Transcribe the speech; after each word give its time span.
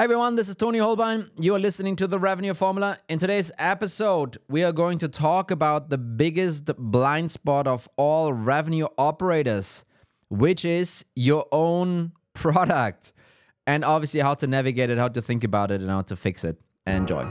Hey 0.00 0.04
everyone, 0.04 0.34
this 0.34 0.48
is 0.48 0.56
Toni 0.56 0.78
Hohlbein. 0.78 1.28
You 1.38 1.54
are 1.54 1.58
listening 1.58 1.94
to 1.96 2.06
the 2.06 2.18
Revenue 2.18 2.54
Formula. 2.54 2.96
In 3.10 3.18
today's 3.18 3.52
episode, 3.58 4.38
we 4.48 4.64
are 4.64 4.72
going 4.72 4.96
to 4.96 5.08
talk 5.08 5.50
about 5.50 5.90
the 5.90 5.98
biggest 5.98 6.74
blind 6.78 7.30
spot 7.30 7.66
of 7.66 7.86
all 7.98 8.32
revenue 8.32 8.86
operators, 8.96 9.84
which 10.30 10.64
is 10.64 11.04
your 11.14 11.44
own 11.52 12.12
product. 12.32 13.12
And 13.66 13.84
obviously, 13.84 14.20
how 14.20 14.32
to 14.32 14.46
navigate 14.46 14.88
it, 14.88 14.96
how 14.96 15.08
to 15.08 15.20
think 15.20 15.44
about 15.44 15.70
it, 15.70 15.82
and 15.82 15.90
how 15.90 16.00
to 16.00 16.16
fix 16.16 16.44
it. 16.44 16.58
Enjoy. 16.86 17.30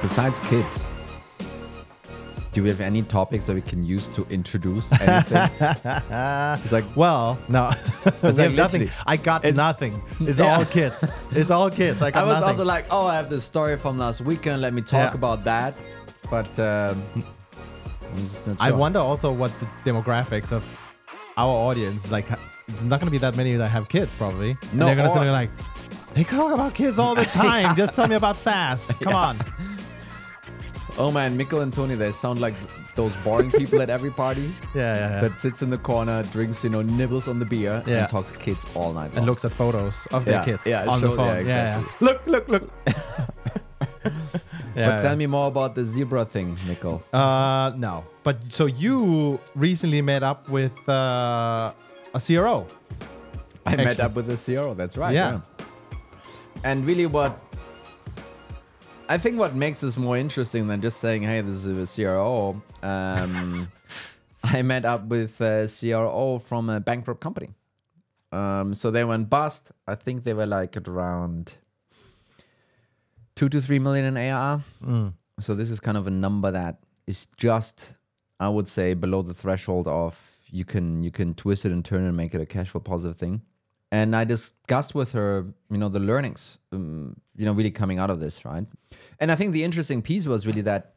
Besides 0.00 0.38
kids, 0.48 0.84
do 2.52 2.62
we 2.62 2.68
have 2.68 2.80
any 2.80 3.02
topics 3.02 3.46
that 3.46 3.54
we 3.54 3.60
can 3.60 3.82
use 3.84 4.08
to 4.08 4.26
introduce 4.30 4.90
anything? 5.00 5.48
it's 6.62 6.72
like, 6.72 6.84
Well, 6.96 7.38
no, 7.48 7.70
we 8.22 8.28
like 8.30 8.36
have 8.38 8.54
nothing. 8.54 8.90
I 9.06 9.16
got 9.16 9.44
it's- 9.44 9.56
nothing. 9.56 10.02
It's 10.20 10.38
Yeah. 10.38 10.56
all 10.58 10.64
kids. 10.64 11.10
It's 11.32 11.50
all 11.50 11.70
kids. 11.70 12.02
I 12.02 12.10
got 12.10 12.24
I 12.24 12.26
was 12.26 12.34
nothing. 12.40 12.48
also 12.48 12.64
like, 12.64 12.86
oh, 12.90 13.06
I 13.06 13.14
have 13.16 13.30
this 13.30 13.44
story 13.44 13.76
from 13.76 13.98
last 13.98 14.20
weekend. 14.20 14.62
Let 14.62 14.72
me 14.74 14.82
talk 14.82 15.12
Yeah. 15.12 15.14
about 15.14 15.44
that. 15.44 15.74
But 16.30 16.58
um, 16.58 17.02
not 18.46 18.56
I 18.60 18.70
wonder 18.72 18.98
also 18.98 19.32
what 19.32 19.52
the 19.60 19.66
demographics 19.90 20.52
of 20.52 20.64
our 21.36 21.52
audience 21.68 22.06
is 22.06 22.12
like. 22.12 22.26
It's 22.68 22.82
not 22.82 23.00
going 23.00 23.06
to 23.08 23.10
be 23.10 23.18
that 23.18 23.36
many 23.36 23.56
that 23.56 23.66
have 23.68 23.88
kids, 23.88 24.14
probably. 24.14 24.50
And 24.50 24.74
No, 24.74 24.86
they're 24.86 24.94
going 24.94 25.08
to 25.08 25.12
sit 25.18 25.28
like, 25.32 25.50
they 26.14 26.22
talk 26.22 26.52
about 26.52 26.72
kids 26.72 27.00
all 27.00 27.16
the 27.16 27.24
time. 27.24 27.74
Just 27.74 27.94
tell 27.94 28.06
me 28.06 28.14
about 28.14 28.38
SaaS. 28.38 28.86
Come 29.00 29.12
on. 29.14 29.38
Oh 31.00 31.10
man, 31.10 31.36
Mikkel 31.38 31.62
and 31.62 31.72
Tony, 31.72 31.94
they 31.94 32.12
sound 32.12 32.40
like 32.40 32.54
those 32.94 33.12
boring 33.24 33.50
people 33.50 33.80
at 33.80 33.88
every 33.88 34.10
party 34.10 34.42
Yeah, 34.74 34.94
yeah, 34.94 34.94
yeah. 35.14 35.20
that 35.22 35.38
sits 35.38 35.62
in 35.62 35.70
the 35.70 35.78
corner, 35.78 36.22
drinks, 36.24 36.62
you 36.62 36.68
know, 36.70 36.82
nibbles 36.82 37.26
on 37.28 37.38
the 37.38 37.44
beer, 37.46 37.82
Yeah. 37.86 38.00
and 38.00 38.08
talks 38.08 38.30
to 38.32 38.38
kids 38.38 38.66
all 38.74 38.92
night. 38.92 39.16
and 39.16 39.24
looks 39.24 39.44
at 39.44 39.52
photos 39.52 40.06
of 40.12 40.24
their 40.24 40.34
Yeah, 40.34 40.44
kids 40.44 40.66
yeah, 40.66 40.84
on 40.86 41.00
show- 41.00 41.08
the 41.08 41.16
phone. 41.16 41.36
exactly. 41.38 41.86
yeah. 41.86 42.06
Look, 42.06 42.26
look, 42.26 42.48
look. 42.48 42.70
yeah, 42.86 44.10
But 44.74 44.98
tell 45.02 45.16
me 45.16 45.26
more 45.26 45.48
about 45.48 45.74
the 45.74 45.84
zebra 45.84 46.24
thing, 46.26 46.56
Mikkel. 46.68 47.00
Uh, 47.12 47.74
no. 47.76 48.04
But 48.22 48.36
so 48.52 48.66
you 48.66 49.40
recently 49.54 50.02
met 50.02 50.22
up 50.22 50.48
with 50.48 50.76
uh, 50.88 51.72
a 52.14 52.20
CRO. 52.24 52.66
I 53.66 53.76
met 53.76 54.00
up 54.00 54.14
with 54.14 54.28
a 54.30 54.36
CRO. 54.36 54.74
That's 54.74 54.96
right. 54.96 55.14
Yeah. 55.14 55.40
And 56.64 56.84
really, 56.84 57.06
what 57.06 57.40
I 59.10 59.18
think 59.18 59.40
what 59.40 59.56
makes 59.56 59.80
this 59.80 59.96
more 59.96 60.16
interesting 60.16 60.68
than 60.68 60.80
just 60.80 61.00
saying, 61.00 61.24
"Hey, 61.24 61.40
this 61.40 61.64
is 61.64 61.76
a 61.76 61.86
CRO." 61.92 62.62
Um, 62.80 63.68
I 64.44 64.62
met 64.62 64.84
up 64.84 65.06
with 65.06 65.40
a 65.40 65.66
CRO 65.68 66.38
from 66.38 66.70
a 66.70 66.78
bankrupt 66.78 67.20
company. 67.20 67.48
Um, 68.30 68.72
so 68.72 68.92
they 68.92 69.04
went 69.04 69.28
bust. 69.28 69.72
I 69.88 69.96
think 69.96 70.22
they 70.22 70.32
were 70.32 70.46
like 70.46 70.76
at 70.76 70.86
around 70.86 71.54
two 73.34 73.48
to 73.48 73.60
three 73.60 73.80
million 73.80 74.04
in 74.04 74.16
ARR. 74.16 74.62
So 75.40 75.56
this 75.56 75.72
is 75.72 75.80
kind 75.80 75.96
of 75.96 76.06
a 76.06 76.10
number 76.10 76.52
that 76.52 76.78
is 77.08 77.26
just, 77.36 77.94
I 78.38 78.48
would 78.48 78.68
say, 78.68 78.94
below 78.94 79.22
the 79.22 79.34
threshold 79.34 79.88
of 79.88 80.36
you 80.50 80.64
can 80.64 81.02
you 81.02 81.10
can 81.10 81.34
twist 81.34 81.64
it 81.64 81.72
and 81.72 81.84
turn 81.84 82.04
it 82.04 82.08
and 82.08 82.16
make 82.16 82.32
it 82.32 82.40
a 82.40 82.46
cash 82.46 82.68
flow 82.68 82.80
positive 82.80 83.16
thing. 83.16 83.42
And 83.92 84.14
I 84.14 84.24
discussed 84.24 84.94
with 84.94 85.12
her, 85.12 85.46
you 85.70 85.78
know, 85.78 85.88
the 85.88 85.98
learnings, 85.98 86.58
um, 86.72 87.16
you 87.36 87.44
know, 87.44 87.52
really 87.52 87.72
coming 87.72 87.98
out 87.98 88.10
of 88.10 88.20
this, 88.20 88.44
right? 88.44 88.66
And 89.18 89.32
I 89.32 89.34
think 89.34 89.52
the 89.52 89.64
interesting 89.64 90.00
piece 90.00 90.26
was 90.26 90.46
really 90.46 90.60
that 90.62 90.94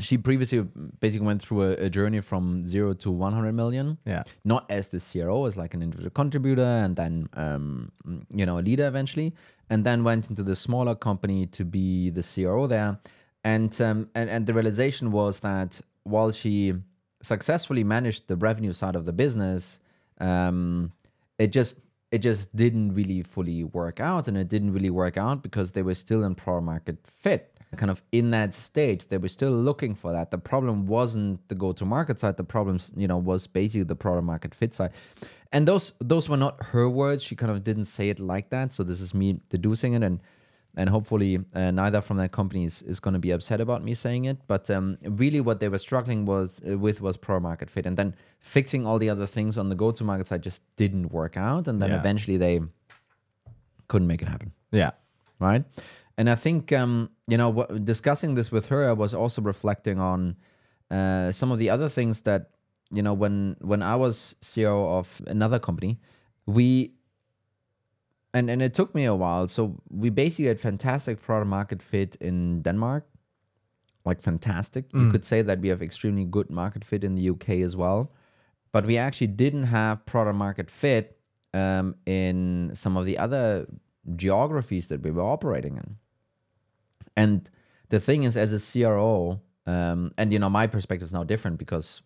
she 0.00 0.18
previously 0.18 0.66
basically 1.00 1.26
went 1.26 1.42
through 1.42 1.62
a, 1.62 1.70
a 1.86 1.90
journey 1.90 2.20
from 2.20 2.64
zero 2.64 2.94
to 2.94 3.10
100 3.10 3.52
million 3.52 3.98
Yeah. 4.04 4.24
not 4.44 4.64
as 4.70 4.88
the 4.88 4.98
CRO, 4.98 5.44
as 5.44 5.56
like 5.56 5.74
an 5.74 5.82
individual 5.82 6.10
contributor, 6.10 6.62
and 6.84 6.96
then 6.96 7.28
um, 7.34 7.92
you 8.34 8.46
know 8.46 8.58
a 8.58 8.62
leader 8.62 8.86
eventually, 8.86 9.34
and 9.70 9.84
then 9.84 10.02
went 10.02 10.30
into 10.30 10.42
the 10.42 10.56
smaller 10.56 10.94
company 10.94 11.46
to 11.46 11.64
be 11.64 12.10
the 12.10 12.22
CRO 12.22 12.66
there, 12.66 12.98
and 13.44 13.78
um, 13.80 14.08
and 14.14 14.30
and 14.30 14.46
the 14.46 14.54
realization 14.54 15.12
was 15.12 15.40
that 15.40 15.80
while 16.04 16.32
she 16.32 16.74
successfully 17.22 17.84
managed 17.84 18.26
the 18.28 18.36
revenue 18.36 18.72
side 18.72 18.96
of 18.96 19.04
the 19.04 19.12
business, 19.12 19.78
um, 20.20 20.90
it 21.38 21.52
just 21.52 21.80
it 22.12 22.18
just 22.18 22.54
didn't 22.54 22.94
really 22.94 23.22
fully 23.22 23.64
work 23.64 23.98
out, 23.98 24.28
and 24.28 24.36
it 24.36 24.48
didn't 24.48 24.72
really 24.72 24.90
work 24.90 25.16
out 25.16 25.42
because 25.42 25.72
they 25.72 25.82
were 25.82 25.94
still 25.94 26.22
in 26.22 26.34
product 26.34 26.66
market 26.66 26.98
fit. 27.04 27.48
Kind 27.74 27.90
of 27.90 28.02
in 28.12 28.32
that 28.32 28.52
state 28.52 29.06
they 29.08 29.16
were 29.16 29.30
still 29.30 29.50
looking 29.50 29.94
for 29.94 30.12
that. 30.12 30.30
The 30.30 30.36
problem 30.36 30.86
wasn't 30.86 31.48
the 31.48 31.54
go-to-market 31.54 32.20
side. 32.20 32.36
The 32.36 32.44
problem 32.44 32.78
you 32.94 33.08
know 33.08 33.16
was 33.16 33.46
basically 33.46 33.84
the 33.84 33.96
product 33.96 34.26
market 34.26 34.54
fit 34.54 34.74
side. 34.74 34.92
And 35.52 35.66
those 35.66 35.94
those 35.98 36.28
were 36.28 36.36
not 36.36 36.62
her 36.64 36.86
words. 36.86 37.22
She 37.22 37.34
kind 37.34 37.50
of 37.50 37.64
didn't 37.64 37.86
say 37.86 38.10
it 38.10 38.20
like 38.20 38.50
that. 38.50 38.74
So 38.74 38.82
this 38.82 39.00
is 39.00 39.14
me 39.14 39.40
deducing 39.48 39.94
it. 39.94 40.02
And 40.02 40.20
and 40.76 40.88
hopefully 40.90 41.38
uh, 41.54 41.70
neither 41.70 42.00
from 42.00 42.16
that 42.16 42.32
company 42.32 42.64
is, 42.64 42.82
is 42.82 42.98
going 43.00 43.12
to 43.14 43.20
be 43.20 43.30
upset 43.30 43.60
about 43.60 43.82
me 43.84 43.92
saying 43.94 44.24
it 44.24 44.38
but 44.46 44.70
um, 44.70 44.96
really 45.02 45.40
what 45.40 45.60
they 45.60 45.68
were 45.68 45.78
struggling 45.78 46.24
was 46.24 46.60
uh, 46.70 46.78
with 46.78 47.00
was 47.00 47.16
product 47.16 47.42
market 47.42 47.70
fit 47.70 47.84
and 47.86 47.96
then 47.96 48.14
fixing 48.40 48.86
all 48.86 48.98
the 48.98 49.10
other 49.10 49.26
things 49.26 49.58
on 49.58 49.68
the 49.68 49.74
go-to-market 49.74 50.26
side 50.26 50.42
just 50.42 50.62
didn't 50.76 51.12
work 51.12 51.36
out 51.36 51.68
and 51.68 51.80
then 51.82 51.90
Yeah. 51.90 51.98
eventually 52.00 52.36
they 52.38 52.60
couldn't 53.88 54.08
make 54.08 54.22
it 54.22 54.28
happen 54.28 54.52
Yeah. 54.70 54.90
right? 55.38 55.64
And 56.18 56.28
I 56.28 56.34
think 56.34 56.72
um, 56.72 57.10
you 57.26 57.36
know, 57.38 57.48
what, 57.50 57.84
discussing 57.84 58.34
this 58.34 58.52
with 58.52 58.66
her, 58.66 58.88
I 58.88 58.92
was 58.92 59.14
also 59.14 59.40
reflecting 59.42 59.98
on 59.98 60.36
uh, 60.90 61.32
some 61.32 61.50
of 61.50 61.58
the 61.58 61.70
other 61.70 61.88
things 61.88 62.22
that 62.22 62.50
you 62.90 63.02
know 63.02 63.14
when 63.14 63.56
when 63.60 63.80
I 63.82 63.96
was 63.96 64.36
CEO 64.42 64.98
of 64.98 65.22
another 65.26 65.58
company, 65.58 65.98
we 66.44 66.92
and 68.34 68.50
and 68.50 68.62
it 68.62 68.74
took 68.74 68.94
me 68.94 69.04
a 69.04 69.14
while. 69.14 69.48
So 69.48 69.80
we 69.90 70.10
basically 70.10 70.46
had 70.46 70.60
fantastic 70.60 71.20
product 71.20 71.48
market 71.48 71.82
fit 71.82 72.16
in 72.20 72.62
Denmark, 72.62 73.06
like 74.04 74.20
fantastic. 74.20 74.86
You 74.92 75.10
could 75.10 75.24
say 75.24 75.42
that 75.42 75.60
we 75.60 75.68
have 75.68 75.82
extremely 75.82 76.24
good 76.24 76.50
market 76.50 76.84
fit 76.84 77.04
in 77.04 77.14
the 77.14 77.30
UK 77.30 77.48
as 77.64 77.76
well, 77.76 78.12
but 78.72 78.86
we 78.86 78.98
actually 78.98 79.28
didn't 79.28 79.64
have 79.64 80.04
product 80.06 80.36
market 80.36 80.70
fit 80.70 81.18
um, 81.54 81.94
in 82.06 82.70
some 82.74 82.96
of 82.96 83.04
the 83.04 83.18
other 83.18 83.66
geographies 84.16 84.86
that 84.88 85.02
we 85.02 85.10
were 85.10 85.22
operating 85.22 85.76
in. 85.76 85.96
And 87.16 87.50
the 87.90 88.00
thing 88.00 88.24
is, 88.24 88.36
as 88.36 88.52
a 88.52 88.60
CRO, 88.60 89.40
um, 89.66 90.10
and 90.16 90.32
you 90.32 90.38
know, 90.38 90.50
my 90.50 90.66
perspective 90.66 91.06
is 91.06 91.12
now 91.12 91.24
different 91.24 91.58
because 91.58 92.02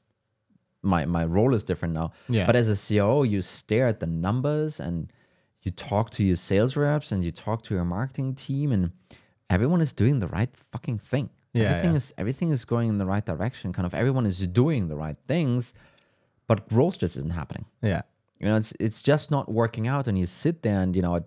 my 0.82 1.04
my 1.06 1.24
role 1.24 1.54
is 1.54 1.62
different 1.62 1.94
now. 1.94 2.12
Yeah. 2.28 2.46
But 2.46 2.56
as 2.56 2.68
a 2.68 2.76
CRO, 2.76 3.22
you 3.22 3.42
stare 3.42 3.86
at 3.86 4.00
the 4.00 4.06
numbers 4.06 4.80
and 4.80 5.12
you 5.66 5.72
talk 5.72 6.10
to 6.10 6.24
your 6.24 6.36
sales 6.36 6.76
reps 6.76 7.12
and 7.12 7.22
you 7.24 7.30
talk 7.30 7.62
to 7.64 7.74
your 7.74 7.84
marketing 7.84 8.34
team, 8.34 8.72
and 8.72 8.92
everyone 9.50 9.80
is 9.80 9.92
doing 9.92 10.20
the 10.20 10.28
right 10.28 10.56
fucking 10.56 10.98
thing. 10.98 11.28
Yeah, 11.52 11.64
everything 11.64 11.90
yeah. 11.92 11.96
is 11.96 12.14
everything 12.16 12.50
is 12.50 12.64
going 12.64 12.88
in 12.88 12.98
the 12.98 13.06
right 13.06 13.24
direction. 13.24 13.72
Kind 13.72 13.86
of 13.86 13.94
everyone 13.94 14.26
is 14.26 14.46
doing 14.46 14.88
the 14.88 14.96
right 14.96 15.16
things, 15.26 15.74
but 16.46 16.68
growth 16.68 16.98
just 16.98 17.16
isn't 17.16 17.32
happening 17.32 17.64
Yeah. 17.82 18.02
you 18.40 18.46
know 18.48 18.56
it's 18.56 18.72
it's 18.78 19.02
just 19.02 19.30
not 19.30 19.50
working 19.50 19.88
out 19.88 20.06
and 20.08 20.16
you 20.18 20.26
sit 20.26 20.62
there 20.62 20.80
and 20.80 20.94
you 20.94 21.02
know 21.02 21.14
it, 21.16 21.24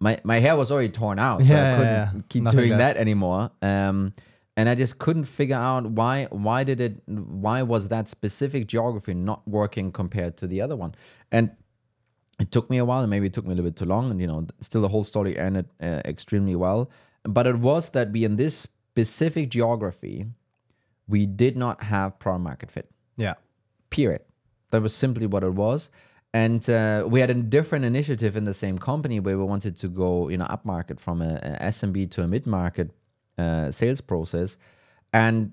my 0.00 0.18
my 0.24 0.38
hair 0.40 0.56
was 0.56 0.70
already 0.72 0.90
torn 0.90 1.18
out 1.18 1.40
so 1.42 1.54
Yeah, 1.54 1.72
i 1.72 1.76
couldn't 1.76 1.92
yeah. 1.92 2.10
keep 2.28 2.42
Nothing 2.42 2.58
doing 2.60 2.78
that 2.78 2.96
anymore 2.96 3.50
um 3.62 4.12
and 4.56 4.68
i 4.68 4.74
just 4.74 4.98
couldn't 4.98 5.24
figure 5.24 5.56
out 5.56 5.86
why 5.98 6.26
why 6.30 6.64
did 6.64 6.80
it 6.80 6.94
why 7.06 7.62
was 7.62 7.88
that 7.88 8.08
specific 8.08 8.66
geography 8.66 9.14
not 9.14 9.40
working 9.48 9.92
compared 9.92 10.36
to 10.38 10.46
the 10.46 10.60
other 10.60 10.76
one 10.76 10.94
and 11.32 11.50
it 12.38 12.50
took 12.52 12.68
me 12.70 12.76
a 12.78 12.84
while 12.84 13.00
and 13.00 13.10
maybe 13.10 13.26
it 13.26 13.32
took 13.32 13.44
me 13.46 13.52
a 13.52 13.54
little 13.54 13.70
bit 13.70 13.76
too 13.76 13.84
long 13.86 14.10
and 14.10 14.20
you 14.20 14.26
know 14.26 14.46
still 14.60 14.82
the 14.82 14.88
whole 14.88 15.04
story 15.04 15.38
ended 15.38 15.66
uh, 15.82 16.00
extremely 16.04 16.54
well 16.54 16.90
but 17.24 17.46
it 17.46 17.58
was 17.58 17.90
that 17.90 18.10
we 18.12 18.24
in 18.24 18.36
this 18.36 18.54
specific 18.92 19.48
geography 19.50 20.26
we 21.08 21.24
did 21.26 21.56
not 21.56 21.82
have 21.84 22.18
product 22.18 22.44
market 22.44 22.70
fit 22.70 22.90
Yeah. 23.16 23.34
period. 23.90 24.22
That 24.70 24.82
was 24.82 24.94
simply 24.94 25.26
what 25.26 25.42
it 25.44 25.54
was. 25.54 25.90
And 26.34 26.68
uh, 26.68 27.04
we 27.08 27.20
had 27.20 27.30
a 27.30 27.34
different 27.34 27.84
initiative 27.84 28.36
in 28.36 28.44
the 28.44 28.52
same 28.52 28.78
company 28.78 29.20
where 29.20 29.38
we 29.38 29.44
wanted 29.44 29.76
to 29.76 29.88
go, 29.88 30.28
you 30.28 30.36
know, 30.36 30.46
upmarket 30.46 30.98
from 31.00 31.22
a, 31.22 31.36
a 31.60 31.66
SMB 31.68 32.10
to 32.10 32.22
a 32.24 32.28
mid-market 32.28 32.90
uh, 33.38 33.70
sales 33.70 34.00
process, 34.00 34.58
and 35.12 35.52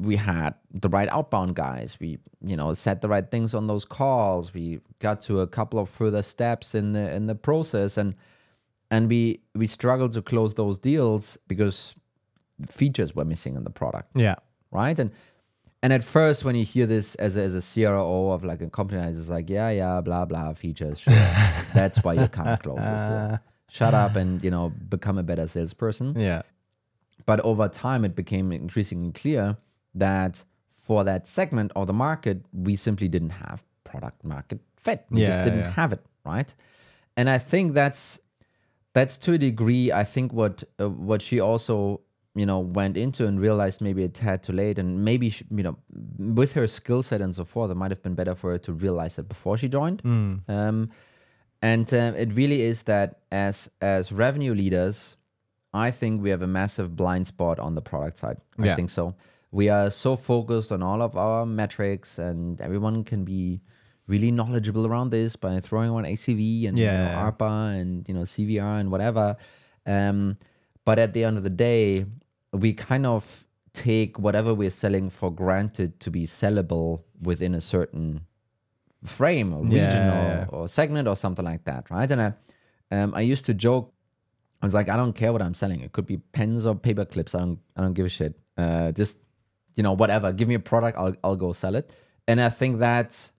we 0.00 0.16
had 0.16 0.54
the 0.72 0.88
right 0.88 1.08
outbound 1.10 1.54
guys. 1.56 1.98
We, 2.00 2.18
you 2.42 2.56
know, 2.56 2.72
said 2.74 3.00
the 3.00 3.08
right 3.08 3.30
things 3.30 3.54
on 3.54 3.66
those 3.66 3.84
calls. 3.84 4.54
We 4.54 4.80
got 4.98 5.20
to 5.22 5.40
a 5.40 5.46
couple 5.46 5.78
of 5.78 5.88
further 5.90 6.22
steps 6.22 6.74
in 6.74 6.92
the 6.92 7.12
in 7.12 7.26
the 7.26 7.34
process, 7.34 7.96
and 7.98 8.14
and 8.90 9.08
we 9.08 9.40
we 9.54 9.66
struggled 9.66 10.12
to 10.12 10.22
close 10.22 10.54
those 10.54 10.78
deals 10.78 11.36
because 11.48 11.94
features 12.68 13.14
were 13.14 13.24
missing 13.24 13.56
in 13.56 13.64
the 13.64 13.70
product 13.70 14.10
Yeah. 14.14 14.36
right? 14.70 14.98
And 14.98 15.10
and 15.82 15.92
at 15.94 16.04
first, 16.04 16.44
when 16.44 16.56
you 16.56 16.64
hear 16.64 16.84
this 16.86 17.14
as 17.14 17.38
a, 17.38 17.42
as 17.42 17.54
a 17.54 17.62
CRO 17.62 18.30
of 18.32 18.44
like 18.44 18.60
a 18.60 18.68
company, 18.68 19.00
it's 19.02 19.30
like, 19.30 19.48
yeah, 19.48 19.70
yeah, 19.70 20.00
blah 20.02 20.24
blah 20.26 20.52
features, 20.54 21.00
sure. 21.00 21.14
That's 21.74 22.02
why 22.04 22.14
you 22.14 22.28
can't 22.28 22.62
close 22.62 22.78
this 22.80 23.00
deal. 23.08 23.38
Shut 23.68 23.94
up 23.94 24.16
and 24.16 24.42
you 24.44 24.50
know 24.50 24.70
become 24.88 25.16
a 25.18 25.22
better 25.22 25.46
salesperson. 25.46 26.18
Yeah. 26.18 26.42
But 27.26 27.40
over 27.40 27.68
time, 27.68 28.04
it 28.04 28.14
became 28.16 28.50
increasingly 28.52 29.12
clear 29.12 29.56
that 29.94 30.44
for 30.70 31.04
that 31.04 31.26
segment 31.28 31.72
of 31.76 31.86
the 31.86 31.92
market, 31.92 32.44
we 32.52 32.76
simply 32.76 33.08
didn't 33.08 33.30
have 33.30 33.62
product 33.84 34.24
market 34.24 34.60
fit. 34.76 35.04
We 35.10 35.20
just 35.26 35.42
didn't 35.42 35.60
yeah. 35.60 35.70
have 35.72 35.92
it, 35.92 36.04
right? 36.24 36.52
And 37.16 37.28
I 37.28 37.38
think 37.38 37.74
that's 37.74 38.20
that's 38.94 39.18
to 39.18 39.32
a 39.34 39.38
degree. 39.38 39.92
I 39.92 40.04
think 40.04 40.32
what 40.32 40.64
uh, 40.78 40.88
what 40.88 41.22
she 41.22 41.40
also 41.40 42.00
you 42.34 42.46
know 42.46 42.60
went 42.60 42.96
into 42.96 43.26
and 43.26 43.40
realized 43.40 43.80
maybe 43.80 44.02
it 44.04 44.18
had 44.18 44.42
too 44.42 44.52
late, 44.52 44.78
and 44.78 45.04
maybe 45.04 45.30
she, 45.30 45.44
you 45.50 45.62
know 45.62 45.76
with 46.18 46.52
her 46.54 46.66
skill 46.66 47.02
set 47.02 47.20
and 47.20 47.34
so 47.34 47.44
forth, 47.44 47.70
it 47.70 47.74
might 47.76 47.90
have 47.90 48.02
been 48.02 48.14
better 48.14 48.34
for 48.34 48.52
her 48.52 48.58
to 48.58 48.72
realize 48.72 49.16
that 49.16 49.28
before 49.28 49.56
she 49.56 49.68
joined. 49.68 50.02
Um, 50.04 50.90
and 51.62 51.92
um, 51.92 52.14
it 52.14 52.32
really 52.32 52.62
is 52.62 52.84
that 52.84 53.20
as 53.30 53.70
as 53.80 54.12
revenue 54.12 54.54
leaders, 54.54 55.16
I 55.74 55.90
think 55.90 56.22
we 56.22 56.30
have 56.30 56.42
a 56.42 56.46
massive 56.46 56.96
blind 56.96 57.26
spot 57.26 57.58
on 57.58 57.74
the 57.74 57.82
product 57.82 58.16
side. 58.18 58.38
I 58.58 58.66
Yeah. 58.66 58.76
think 58.76 58.90
so. 58.90 59.14
We 59.52 59.68
are 59.68 59.90
so 59.90 60.16
focused 60.16 60.70
on 60.72 60.82
all 60.82 61.02
of 61.02 61.16
our 61.16 61.44
metrics, 61.44 62.18
and 62.18 62.60
everyone 62.60 63.04
can 63.04 63.24
be 63.24 63.60
really 64.06 64.30
knowledgeable 64.30 64.86
around 64.86 65.10
this 65.10 65.36
by 65.36 65.60
throwing 65.60 65.90
on 65.90 66.04
ACV 66.04 66.68
and 66.68 66.78
you 66.78 66.86
know, 66.86 67.30
ARPA 67.32 67.80
and 67.80 68.08
you 68.08 68.14
know 68.14 68.22
CVR 68.22 68.80
and 68.80 68.90
whatever. 68.90 69.36
Um, 69.86 70.36
but 70.84 70.98
at 70.98 71.14
the 71.14 71.24
end 71.24 71.36
of 71.36 71.44
the 71.44 71.50
day, 71.50 72.06
we 72.52 72.72
kind 72.72 73.06
of 73.06 73.44
take 73.72 74.18
whatever 74.18 74.54
we're 74.54 74.70
selling 74.70 75.10
for 75.10 75.32
granted 75.32 76.00
to 76.00 76.10
be 76.10 76.26
sellable 76.26 77.02
within 77.22 77.54
a 77.54 77.60
certain 77.60 78.26
frame 79.04 79.52
or 79.54 79.62
region 79.62 80.08
or, 80.08 80.46
or 80.50 80.68
segment 80.68 81.08
or 81.08 81.16
something 81.16 81.44
like 81.44 81.64
that, 81.64 81.90
right? 81.90 82.10
And 82.10 82.20
I, 82.20 82.32
um, 82.90 83.14
I 83.14 83.20
used 83.20 83.46
to 83.46 83.54
joke, 83.54 83.92
I 84.60 84.66
was 84.66 84.74
like, 84.74 84.88
I 84.88 84.96
don't 84.96 85.14
care 85.14 85.32
what 85.32 85.40
I'm 85.40 85.54
selling. 85.54 85.80
It 85.80 85.92
could 85.92 86.06
be 86.06 86.18
pens 86.18 86.66
or 86.66 86.74
paper 86.74 87.04
clips. 87.04 87.34
I 87.34 87.38
don't, 87.38 87.58
I 87.76 87.82
don't 87.82 87.94
give 87.94 88.06
a 88.06 88.08
shit. 88.08 88.38
Uh, 88.58 88.92
just, 88.92 89.18
you 89.80 89.82
know, 89.82 89.94
whatever. 89.94 90.30
Give 90.30 90.46
me 90.46 90.52
a 90.52 90.60
product, 90.60 90.98
I'll, 90.98 91.16
I'll 91.24 91.36
go 91.36 91.52
sell 91.52 91.74
it. 91.74 91.90
And 92.28 92.38
I 92.38 92.50
think 92.50 92.80
that 92.80 93.30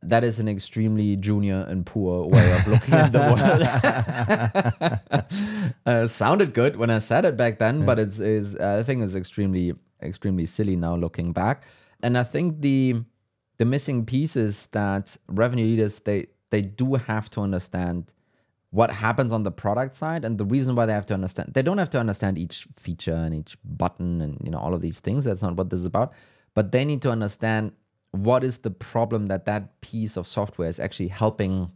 that 0.00 0.24
is 0.24 0.38
an 0.38 0.48
extremely 0.48 1.16
junior 1.16 1.66
and 1.68 1.84
poor 1.84 2.28
way 2.28 2.56
of 2.56 2.66
looking 2.66 2.94
at 2.94 3.12
the 3.12 3.20
world. 5.52 5.74
uh, 5.86 6.06
sounded 6.06 6.54
good 6.54 6.76
when 6.76 6.88
I 6.88 6.98
said 6.98 7.26
it 7.26 7.36
back 7.36 7.58
then, 7.58 7.84
but 7.84 7.98
it's 7.98 8.20
is 8.20 8.56
uh, 8.56 8.78
I 8.80 8.84
think 8.84 9.02
it's 9.02 9.14
extremely 9.14 9.74
extremely 10.02 10.46
silly 10.46 10.76
now 10.76 10.96
looking 10.96 11.34
back. 11.34 11.64
And 12.02 12.16
I 12.16 12.24
think 12.24 12.62
the 12.62 13.02
the 13.58 13.66
missing 13.66 14.06
pieces 14.06 14.68
that 14.72 15.18
revenue 15.28 15.66
leaders 15.66 16.00
they 16.00 16.28
they 16.48 16.62
do 16.62 16.94
have 16.94 17.28
to 17.34 17.42
understand 17.42 18.14
what 18.78 18.90
happens 18.90 19.32
on 19.32 19.42
the 19.42 19.50
product 19.52 19.94
side 19.94 20.24
and 20.24 20.38
the 20.38 20.44
reason 20.46 20.74
why 20.74 20.84
they 20.86 20.92
have 20.94 21.04
to 21.06 21.14
understand 21.14 21.52
they 21.54 21.62
don't 21.62 21.78
have 21.78 21.90
to 21.90 22.00
understand 22.00 22.38
each 22.38 22.66
feature 22.78 23.14
and 23.14 23.34
each 23.34 23.56
button 23.64 24.20
and 24.22 24.38
you 24.44 24.50
know 24.50 24.58
all 24.58 24.74
of 24.74 24.80
these 24.80 24.98
things 25.00 25.24
that's 25.24 25.42
not 25.42 25.54
what 25.56 25.68
this 25.70 25.80
is 25.80 25.86
about 25.86 26.12
but 26.54 26.72
they 26.72 26.84
need 26.84 27.00
to 27.02 27.10
understand 27.10 27.72
what 28.12 28.42
is 28.44 28.58
the 28.58 28.70
problem 28.70 29.26
that 29.26 29.44
that 29.46 29.80
piece 29.82 30.16
of 30.16 30.26
software 30.26 30.68
is 30.68 30.80
actually 30.80 31.08
helping 31.08 31.70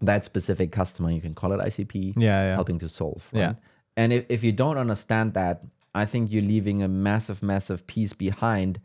that 0.00 0.24
specific 0.24 0.72
customer 0.72 1.10
you 1.10 1.20
can 1.20 1.34
call 1.34 1.52
it 1.52 1.60
icp 1.60 2.14
Yeah, 2.16 2.42
yeah. 2.48 2.54
helping 2.54 2.78
to 2.78 2.88
solve 2.88 3.28
right? 3.32 3.40
Yeah. 3.40 3.52
and 3.96 4.12
if, 4.12 4.24
if 4.30 4.42
you 4.44 4.52
don't 4.52 4.78
understand 4.78 5.34
that 5.34 5.62
i 5.94 6.04
think 6.06 6.32
you're 6.32 6.42
leaving 6.54 6.82
a 6.82 6.88
massive 6.88 7.42
massive 7.42 7.86
piece 7.86 8.12
behind 8.14 8.80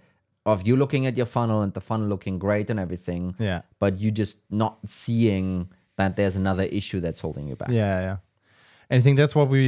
of 0.46 0.68
you 0.68 0.76
looking 0.76 1.06
at 1.06 1.16
your 1.18 1.26
funnel 1.26 1.62
and 1.62 1.74
the 1.74 1.82
funnel 1.82 2.08
looking 2.08 2.38
great 2.38 2.70
and 2.70 2.80
everything 2.80 3.36
Yeah. 3.40 3.62
but 3.80 3.98
you 4.00 4.12
just 4.12 4.38
not 4.50 4.80
seeing 4.86 5.70
that 6.00 6.16
there's 6.16 6.36
another 6.36 6.64
issue 6.64 7.00
that's 7.06 7.20
holding 7.26 7.46
you 7.50 7.56
back 7.56 7.70
Yeah, 7.70 8.00
yeah. 8.08 8.18
And 8.90 8.98
I 9.00 9.04
think 9.04 9.18
that's 9.18 9.36
what 9.36 9.48
we 9.50 9.64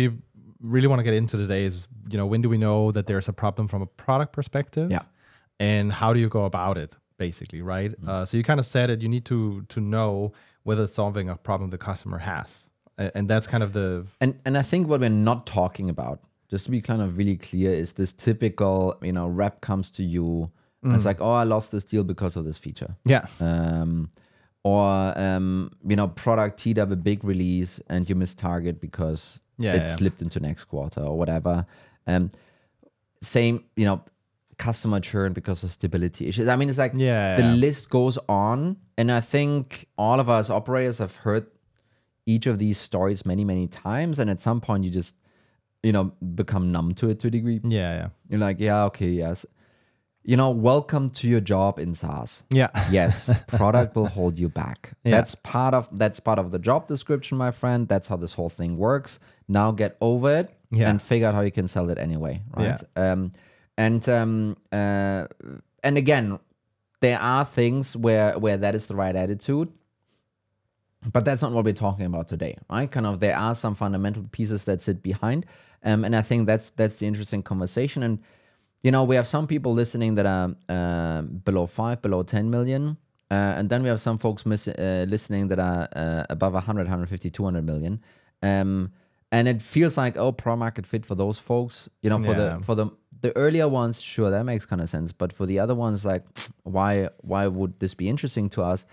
really 0.76 0.88
want 0.88 1.00
to 1.00 1.04
get 1.04 1.14
into 1.14 1.38
today 1.38 1.64
is, 1.70 1.88
you 2.12 2.18
know, 2.18 2.26
when 2.32 2.42
do 2.42 2.50
we 2.50 2.58
know 2.58 2.92
that 2.92 3.06
there's 3.06 3.28
a 3.28 3.34
problem 3.34 3.68
from 3.68 3.82
a 3.82 3.86
product 4.06 4.32
perspective? 4.34 4.90
Yeah. 4.90 5.04
And 5.60 5.92
how 5.92 6.14
do 6.14 6.20
you 6.20 6.30
go 6.30 6.46
about 6.46 6.78
it, 6.78 6.96
basically, 7.18 7.62
right? 7.62 7.94
Uh, 8.08 8.26
so 8.26 8.38
you 8.38 8.44
kind 8.44 8.60
of 8.60 8.66
said 8.66 8.90
it, 8.90 9.02
you 9.04 9.10
need 9.10 9.26
to 9.26 9.62
to 9.74 9.80
know 9.80 10.32
whether 10.64 10.84
it's 10.84 10.94
solving 10.94 11.30
a 11.30 11.36
problem 11.36 11.70
the 11.70 11.78
customer 11.78 12.20
has. 12.20 12.70
A- 12.98 13.12
And 13.18 13.30
that's 13.30 13.48
kind 13.48 13.64
of 13.64 13.72
the 13.74 13.88
And 14.20 14.34
and 14.46 14.58
I 14.58 14.64
think 14.64 14.88
what 14.90 15.00
we're 15.02 15.10
not 15.32 15.46
talking 15.46 15.90
about, 15.90 16.18
just 16.50 16.66
to 16.66 16.72
be 16.72 16.82
kind 16.82 17.02
of 17.02 17.18
really 17.18 17.38
clear, 17.38 17.72
is 17.84 17.94
this 17.94 18.14
typical, 18.14 18.96
you 19.02 19.12
know, 19.14 19.28
rep 19.28 19.56
comes 19.62 19.92
to 19.92 20.04
you 20.04 20.50
and 20.84 20.96
it's 20.96 21.06
like, 21.06 21.22
oh, 21.22 21.36
I 21.42 21.46
lost 21.46 21.72
this 21.72 21.84
deal 21.84 22.04
because 22.04 22.40
of 22.40 22.44
this 22.46 22.58
feature. 22.58 22.96
yeah. 23.06 23.26
Um, 23.40 24.10
or 24.64 25.18
um, 25.18 25.72
you 25.88 25.96
know, 25.96 26.08
product 26.08 26.60
teed 26.60 26.78
up 26.80 26.92
a 26.92 26.96
big 26.96 27.24
release 27.24 27.80
and 27.90 28.08
you 28.10 28.16
miss 28.16 28.36
target 28.36 28.80
because 28.80 29.40
Yeah, 29.58 29.74
it 29.76 29.84
yeah. 29.86 29.96
slipped 29.96 30.22
into 30.22 30.40
next 30.40 30.66
quarter 30.66 31.02
or 31.02 31.18
whatever. 31.18 31.66
Um, 32.08 32.30
same, 33.22 33.64
you 33.76 33.86
know, 33.86 34.02
customer 34.58 35.00
churn 35.00 35.34
because 35.34 35.64
of 35.64 35.72
stability 35.72 36.28
issues. 36.28 36.48
I 36.48 36.56
mean, 36.56 36.70
it's 36.70 36.78
like 36.78 36.94
Yeah, 36.96 37.36
the 37.36 37.44
yeah. 37.44 37.54
list 37.54 37.90
goes 37.90 38.18
on, 38.30 38.78
and 38.98 39.12
I 39.12 39.22
think 39.22 39.88
all 39.98 40.20
of 40.20 40.30
us 40.30 40.50
operators 40.50 41.00
have 41.00 41.16
heard 41.18 41.48
each 42.28 42.46
of 42.46 42.60
these 42.60 42.78
stories 42.78 43.26
many, 43.26 43.44
many 43.44 43.68
times, 43.68 44.20
and 44.20 44.30
at 44.30 44.40
some 44.40 44.62
point 44.62 44.84
you 44.84 44.92
just, 44.92 45.16
you 45.82 45.92
know, 45.92 46.06
become 46.36 46.72
numb 46.72 46.94
to 46.96 47.10
it 47.10 47.20
to 47.22 47.28
a 47.28 47.32
degree. 47.32 47.60
Yeah, 47.64 47.96
yeah. 47.96 48.08
You're 48.30 48.40
like, 48.40 48.60
yeah, 48.60 48.84
okay, 48.86 49.10
yes. 49.10 49.46
You 50.24 50.38
know, 50.38 50.52
welcome 50.52 51.10
to 51.12 51.28
your 51.28 51.40
job 51.42 51.80
in 51.80 51.96
SaaS. 51.96 52.44
Yeah. 52.52 52.70
Yes, 52.92 53.30
product 53.48 53.96
will 53.96 54.06
hold 54.08 54.38
you 54.38 54.50
back. 54.50 54.92
Yeah. 55.04 55.12
That's 55.12 55.34
part 55.36 55.74
of 55.74 55.88
that's 55.98 56.20
part 56.20 56.38
of 56.38 56.52
the 56.52 56.60
job 56.60 56.88
description, 56.88 57.38
my 57.38 57.52
friend. 57.52 57.88
That's 57.88 58.08
how 58.08 58.18
this 58.18 58.34
whole 58.34 58.50
thing 58.50 58.78
works. 58.78 59.20
Now 59.48 59.72
get 59.72 59.98
over 60.00 60.38
it 60.38 60.56
Yeah. 60.70 60.90
and 60.90 61.02
figure 61.02 61.28
out 61.28 61.34
how 61.34 61.42
you 61.42 61.52
can 61.52 61.68
sell 61.68 61.90
it 61.90 61.98
anyway, 61.98 62.44
right? 62.56 62.80
Um, 62.96 63.32
and 63.78 64.08
um, 64.10 64.58
uh, 64.72 65.26
and 65.84 65.98
again, 65.98 66.38
there 67.00 67.20
are 67.20 67.44
things 67.46 67.96
where 67.98 68.38
where 68.38 68.58
that 68.58 68.76
is 68.76 68.86
the 68.86 68.96
right 68.96 69.16
attitude, 69.16 69.70
but 71.12 71.26
that's 71.26 71.42
not 71.42 71.52
what 71.52 71.66
we're 71.66 71.74
talking 71.74 72.06
about 72.06 72.28
today, 72.28 72.58
right? 72.70 72.92
Kind 72.92 73.08
of 73.08 73.22
there 73.22 73.36
are 73.36 73.56
some 73.56 73.74
fundamental 73.74 74.24
pieces 74.32 74.66
that 74.66 74.84
sit 74.84 75.02
behind, 75.02 75.48
um, 75.84 76.06
and 76.06 76.16
I 76.16 76.22
think 76.22 76.46
that's 76.46 76.70
that's 76.72 76.98
the 76.98 77.08
interesting 77.08 77.42
conversation. 77.42 78.04
And 78.04 78.20
you 78.84 78.92
know, 78.92 79.04
we 79.04 79.16
have 79.16 79.28
some 79.28 79.48
people 79.48 79.74
listening 79.74 80.16
that 80.16 80.26
are 80.26 80.56
uh, 80.70 81.22
below 81.22 81.66
five, 81.68 82.02
below 82.02 82.24
10 82.24 82.50
million. 82.50 82.98
Uh, 83.30 83.34
and 83.58 83.70
then 83.70 83.82
we 83.84 83.90
have 83.90 84.02
some 84.02 84.18
folks 84.18 84.46
miss, 84.46 84.68
uh, 84.68 85.06
listening 85.08 85.48
that 85.48 85.60
are 85.60 85.88
uh, 85.96 86.26
above 86.30 86.54
100, 86.54 86.82
150, 86.84 87.30
200 87.30 87.66
million. 87.66 88.02
Um, 88.44 88.92
and 89.32 89.48
it 89.48 89.62
feels 89.62 89.98
like, 89.98 90.18
oh, 90.18 90.32
pro 90.34 90.56
market 90.58 90.86
fit 90.86 91.06
for 91.06 91.16
those 91.16 91.40
folks. 91.40 91.88
You 92.02 92.10
know, 92.10 92.20
for 92.20 92.32
Yeah. 92.36 92.58
the 92.58 92.64
for 92.66 92.76
the 92.76 92.88
the 93.22 93.38
earlier 93.38 93.70
ones, 93.70 94.02
sure, 94.02 94.30
that 94.32 94.44
makes 94.44 94.66
kind 94.66 94.82
of 94.82 94.90
sense. 94.90 95.14
But 95.14 95.32
for 95.32 95.46
the 95.46 95.60
other 95.60 95.76
ones, 95.76 96.04
like, 96.04 96.26
why 96.64 97.10
why 97.22 97.48
would 97.48 97.80
this 97.80 97.94
be 97.94 98.10
interesting 98.10 98.50
to 98.50 98.64
us? 98.64 98.86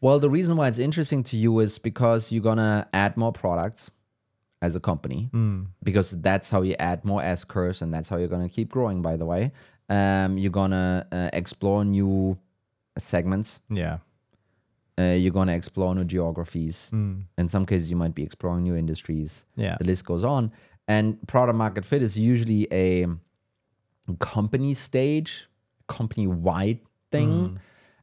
Well, 0.00 0.20
the 0.20 0.30
reason 0.30 0.56
why 0.56 0.68
it's 0.68 0.78
interesting 0.78 1.24
to 1.24 1.36
you 1.36 1.58
is 1.58 1.78
because 1.80 2.30
you're 2.30 2.42
gonna 2.44 2.86
add 2.92 3.16
more 3.16 3.32
products 3.32 3.90
as 4.62 4.76
a 4.76 4.80
company 4.80 5.30
because 5.82 6.10
that's 6.20 6.50
how 6.50 6.62
you 6.62 6.74
add 6.78 7.04
more 7.04 7.22
S 7.22 7.44
curves 7.44 7.80
and 7.82 7.92
that's 7.94 8.08
how 8.10 8.16
you're 8.18 8.28
going 8.28 8.46
to 8.46 8.54
keep 8.54 8.68
growing 8.70 9.00
by 9.02 9.16
the 9.16 9.24
way. 9.24 9.52
Um, 9.88 10.36
you're 10.38 10.52
going 10.52 10.70
to 10.72 11.06
uh, 11.10 11.30
explore 11.32 11.84
new 11.84 12.38
segments. 12.98 13.60
Yeah. 13.70 13.98
uh, 14.98 15.14
you're 15.14 15.32
going 15.32 15.48
to 15.48 15.54
explore 15.54 15.94
new 15.94 16.04
geographies. 16.04 16.88
In 16.92 17.48
some 17.48 17.64
cases 17.66 17.90
you 17.90 17.96
might 17.96 18.14
be 18.14 18.22
exploring 18.22 18.62
new 18.64 18.76
industries. 18.76 19.46
Yeah. 19.56 19.76
the 19.80 19.86
list 19.86 20.04
goes 20.04 20.24
on. 20.24 20.52
And 20.86 21.16
product 21.26 21.56
market 21.56 21.84
fit 21.84 22.02
is 22.02 22.16
usually 22.18 22.68
a 22.72 23.06
company 24.18 24.74
stage 24.74 25.48
company 25.86 26.26
wide 26.26 26.80
thing 27.12 27.58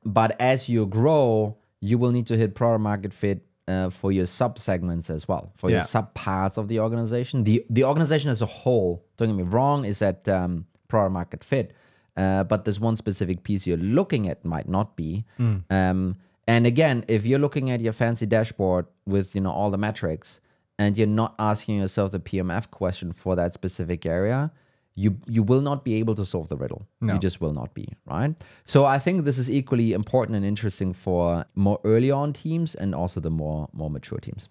but 0.06 0.36
as 0.40 0.70
you 0.70 0.86
grow 0.86 1.56
you 1.82 1.98
will 1.98 2.12
need 2.12 2.26
to 2.28 2.38
hit 2.38 2.56
product 2.56 2.82
market 2.82 3.14
fit 3.14 3.46
uh, 3.68 3.90
for 3.90 4.12
your 4.12 4.26
sub 4.26 4.58
segments 4.58 5.10
as 5.10 5.28
well 5.28 5.52
for 5.56 5.70
your 5.70 5.82
sub 5.82 6.14
parts 6.14 6.58
of 6.58 6.68
the 6.68 6.80
organization. 6.80 7.44
The 7.44 7.66
the 7.70 7.84
organization 7.84 8.30
as 8.30 8.42
a 8.42 8.46
whole 8.46 9.04
don't 9.18 9.30
get 9.30 9.38
me 9.38 9.44
wrong 9.44 9.86
is 9.86 10.02
at 10.02 10.28
um, 10.30 10.66
product 10.88 11.14
market 11.14 11.44
fit 11.44 11.74
uh, 12.16 12.44
but 12.44 12.66
there's 12.66 12.80
one 12.80 12.96
specific 12.96 13.44
piece 13.44 13.68
you're 13.68 13.78
looking 13.78 14.28
at 14.28 14.44
might 14.44 14.68
not 14.68 14.96
be. 14.96 15.26
Um, 15.70 16.16
and 16.48 16.66
again 16.66 17.04
if 17.08 17.26
you're 17.26 17.40
looking 17.40 17.70
at 17.70 17.82
your 17.82 17.94
fancy 17.94 18.26
dashboard 18.26 18.86
with 19.06 19.36
you 19.36 19.42
know 19.42 19.52
all 19.52 19.70
the 19.70 19.78
metrics 19.78 20.40
and 20.80 20.98
you're 20.98 21.08
not 21.08 21.36
asking 21.40 21.80
yourself 21.80 22.12
the 22.12 22.20
PMF 22.20 22.70
question 22.72 23.12
for 23.12 23.36
that 23.36 23.54
specific 23.54 24.06
area, 24.06 24.52
you 24.98 25.16
you 25.27 25.44
will 25.44 25.62
not 25.62 25.86
be 25.86 25.94
able 25.94 26.16
to 26.16 26.25
solve 26.25 26.50
the 26.50 26.58
riddle. 26.58 26.88
No. 27.00 27.13
You 27.13 27.20
just 27.20 27.39
will 27.39 27.54
not 27.54 27.74
be, 27.74 27.88
right? 28.06 28.36
So 28.66 28.84
I 28.84 28.98
think 29.00 29.25
this 29.25 29.38
is 29.38 29.50
equally 29.50 29.94
important 29.94 30.36
and 30.36 30.44
interesting 30.44 30.92
for 30.92 31.46
more 31.54 31.80
early 31.84 32.10
on 32.12 32.34
teams 32.34 32.75
and 32.75 32.96
also 32.96 33.20
the 33.20 33.30
more 33.30 33.70
more 33.74 33.89
mature 33.92 34.20
teams. 34.20 34.50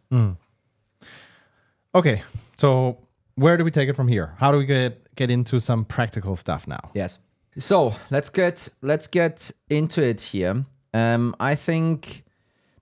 Okay. 1.95 2.23
So 2.57 2.99
where 3.35 3.57
do 3.57 3.65
we 3.65 3.71
take 3.71 3.89
it 3.89 3.97
from 3.97 4.09
here? 4.09 4.35
How 4.39 4.53
do 4.53 4.59
we 4.59 4.67
get 4.67 5.15
get 5.17 5.31
into 5.31 5.61
some 5.61 5.85
practical 5.85 6.37
stuff 6.37 6.67
now? 6.69 6.91
Yes. 6.95 7.19
So 7.59 7.95
let's 8.11 8.31
get 8.31 8.69
let's 8.83 9.09
get 9.09 9.51
into 9.69 10.03
it 10.03 10.21
here. 10.21 10.65
Um, 10.95 11.35
I 11.41 11.57
think 11.57 12.25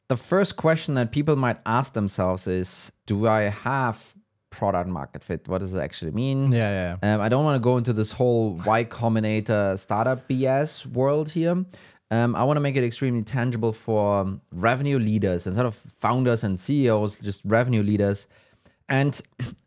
the 0.08 0.16
first 0.16 0.56
question 0.56 0.94
that 0.94 1.10
people 1.12 1.36
might 1.36 1.56
ask 1.64 1.94
themselves 1.94 2.46
is, 2.46 2.92
do 3.06 3.26
I 3.26 3.48
have 3.48 4.14
product 4.54 4.88
market 4.88 5.24
fit? 5.24 5.48
What 5.48 5.58
does 5.58 5.74
it 5.74 5.80
actually 5.80 6.12
mean? 6.12 6.52
Yeah, 6.52 6.96
yeah. 7.02 7.14
Um, 7.14 7.20
I 7.20 7.28
don't 7.28 7.44
want 7.44 7.56
to 7.56 7.60
go 7.60 7.76
into 7.76 7.92
this 7.92 8.12
whole 8.12 8.60
Y 8.64 8.84
Combinator 8.84 9.78
startup 9.78 10.28
BS 10.28 10.86
world 10.86 11.30
here. 11.30 11.64
Um, 12.10 12.36
I 12.36 12.44
want 12.44 12.56
to 12.58 12.60
make 12.60 12.76
it 12.76 12.84
extremely 12.84 13.22
tangible 13.22 13.72
for 13.72 14.20
um, 14.20 14.40
revenue 14.52 14.98
leaders 14.98 15.46
instead 15.46 15.66
of 15.66 15.74
founders 15.74 16.44
and 16.44 16.60
CEOs, 16.60 17.18
just 17.18 17.40
revenue 17.44 17.82
leaders. 17.82 18.28
And 18.88 19.18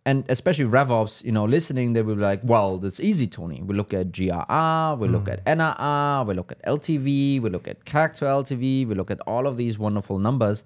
and 0.06 0.24
especially 0.30 0.66
RevOps, 0.66 1.24
you 1.24 1.32
know, 1.32 1.46
listening, 1.46 1.94
they 1.94 2.04
will 2.04 2.16
be 2.16 2.22
like, 2.22 2.42
well, 2.44 2.78
that's 2.78 3.00
easy, 3.00 3.26
Toni. 3.26 3.64
We 3.64 3.74
look 3.76 3.92
at 3.92 4.12
GRR, 4.12 5.00
we 5.00 5.08
look 5.08 5.28
at 5.28 5.44
NRR, 5.46 6.28
we 6.28 6.36
look 6.36 6.52
at 6.52 6.64
LTV, 6.64 7.42
we 7.42 7.50
look 7.50 7.68
at 7.68 7.84
CAC 7.84 8.14
to 8.18 8.26
LTV, 8.26 8.88
we 8.88 8.94
look 8.94 9.10
at 9.10 9.20
all 9.22 9.48
of 9.48 9.58
these 9.58 9.80
wonderful 9.80 10.20
numbers. 10.20 10.64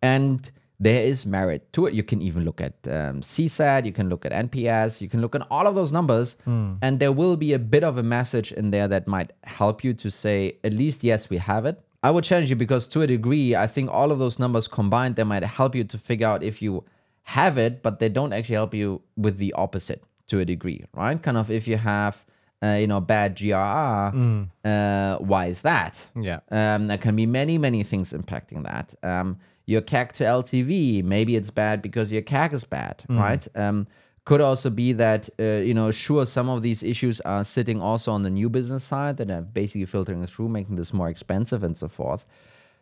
And 0.00 0.48
there 0.80 1.02
is 1.02 1.26
merit 1.26 1.72
to 1.72 1.86
it. 1.86 1.94
You 1.94 2.02
can 2.04 2.22
even 2.22 2.44
look 2.44 2.60
at 2.60 2.74
um, 2.86 3.20
CSAT, 3.20 3.84
you 3.84 3.92
can 3.92 4.08
look 4.08 4.24
at 4.24 4.32
NPS, 4.32 5.00
you 5.00 5.08
can 5.08 5.20
look 5.20 5.34
at 5.34 5.42
all 5.50 5.66
of 5.66 5.74
those 5.74 5.92
numbers, 5.92 6.36
and 6.46 7.00
there 7.00 7.10
will 7.12 7.36
be 7.36 7.52
a 7.52 7.58
bit 7.58 7.82
of 7.82 7.98
a 7.98 8.02
message 8.02 8.52
in 8.52 8.70
there 8.70 8.86
that 8.88 9.06
might 9.08 9.32
help 9.44 9.82
you 9.82 9.92
to 9.94 10.10
say, 10.10 10.56
at 10.62 10.72
least, 10.72 11.02
yes, 11.02 11.28
we 11.30 11.38
have 11.38 11.66
it. 11.66 11.80
I 12.02 12.12
would 12.12 12.22
challenge 12.22 12.48
you 12.50 12.56
because 12.56 12.86
to 12.88 13.02
a 13.02 13.06
degree, 13.08 13.56
I 13.56 13.66
think 13.66 13.90
all 13.90 14.12
of 14.12 14.20
those 14.20 14.38
numbers 14.38 14.68
combined, 14.68 15.16
they 15.16 15.24
might 15.24 15.42
help 15.42 15.74
you 15.74 15.82
to 15.82 15.98
figure 15.98 16.28
out 16.28 16.44
if 16.44 16.62
you 16.62 16.84
have 17.24 17.58
it, 17.58 17.82
but 17.82 17.98
they 17.98 18.08
don't 18.08 18.32
actually 18.32 18.54
help 18.54 18.72
you 18.72 19.02
with 19.16 19.38
the 19.38 19.52
opposite 19.54 20.02
to 20.28 20.38
a 20.38 20.44
degree, 20.44 20.84
right? 20.94 21.20
Kind 21.20 21.36
of 21.36 21.50
if 21.50 21.66
you 21.66 21.76
have, 21.76 22.24
uh, 22.62 22.76
you 22.80 22.86
know, 22.86 23.00
bad 23.00 23.36
GRR, 23.36 24.48
uh, 24.64 25.18
why 25.18 25.46
is 25.46 25.62
that? 25.62 26.08
Yeah. 26.14 26.38
Um, 26.50 26.86
there 26.86 26.98
can 26.98 27.16
be 27.16 27.26
many, 27.26 27.58
many 27.58 27.82
things 27.82 28.12
impacting 28.12 28.62
that. 28.64 28.94
Um, 29.02 29.38
your 29.68 29.82
CAC 29.82 30.12
to 30.12 30.24
LTV, 30.24 31.04
maybe 31.04 31.36
it's 31.36 31.50
bad 31.50 31.82
because 31.82 32.10
your 32.10 32.22
CAC 32.22 32.54
is 32.54 32.64
bad, 32.64 33.04
right? 33.10 33.46
Um, 33.54 33.86
could 34.24 34.40
also 34.40 34.70
be 34.70 34.94
that, 34.94 35.28
uh, 35.38 35.60
you 35.68 35.74
know, 35.74 35.90
sure, 35.90 36.24
some 36.24 36.48
of 36.48 36.62
these 36.62 36.82
issues 36.82 37.20
are 37.20 37.44
sitting 37.44 37.82
also 37.82 38.10
on 38.12 38.22
the 38.22 38.30
new 38.30 38.48
business 38.48 38.82
side 38.82 39.18
that 39.18 39.30
are 39.30 39.42
basically 39.42 39.84
filtering 39.84 40.24
through, 40.26 40.48
making 40.48 40.76
this 40.76 40.94
more 40.94 41.10
expensive 41.10 41.62
and 41.62 41.76
so 41.76 41.86
forth. 41.86 42.24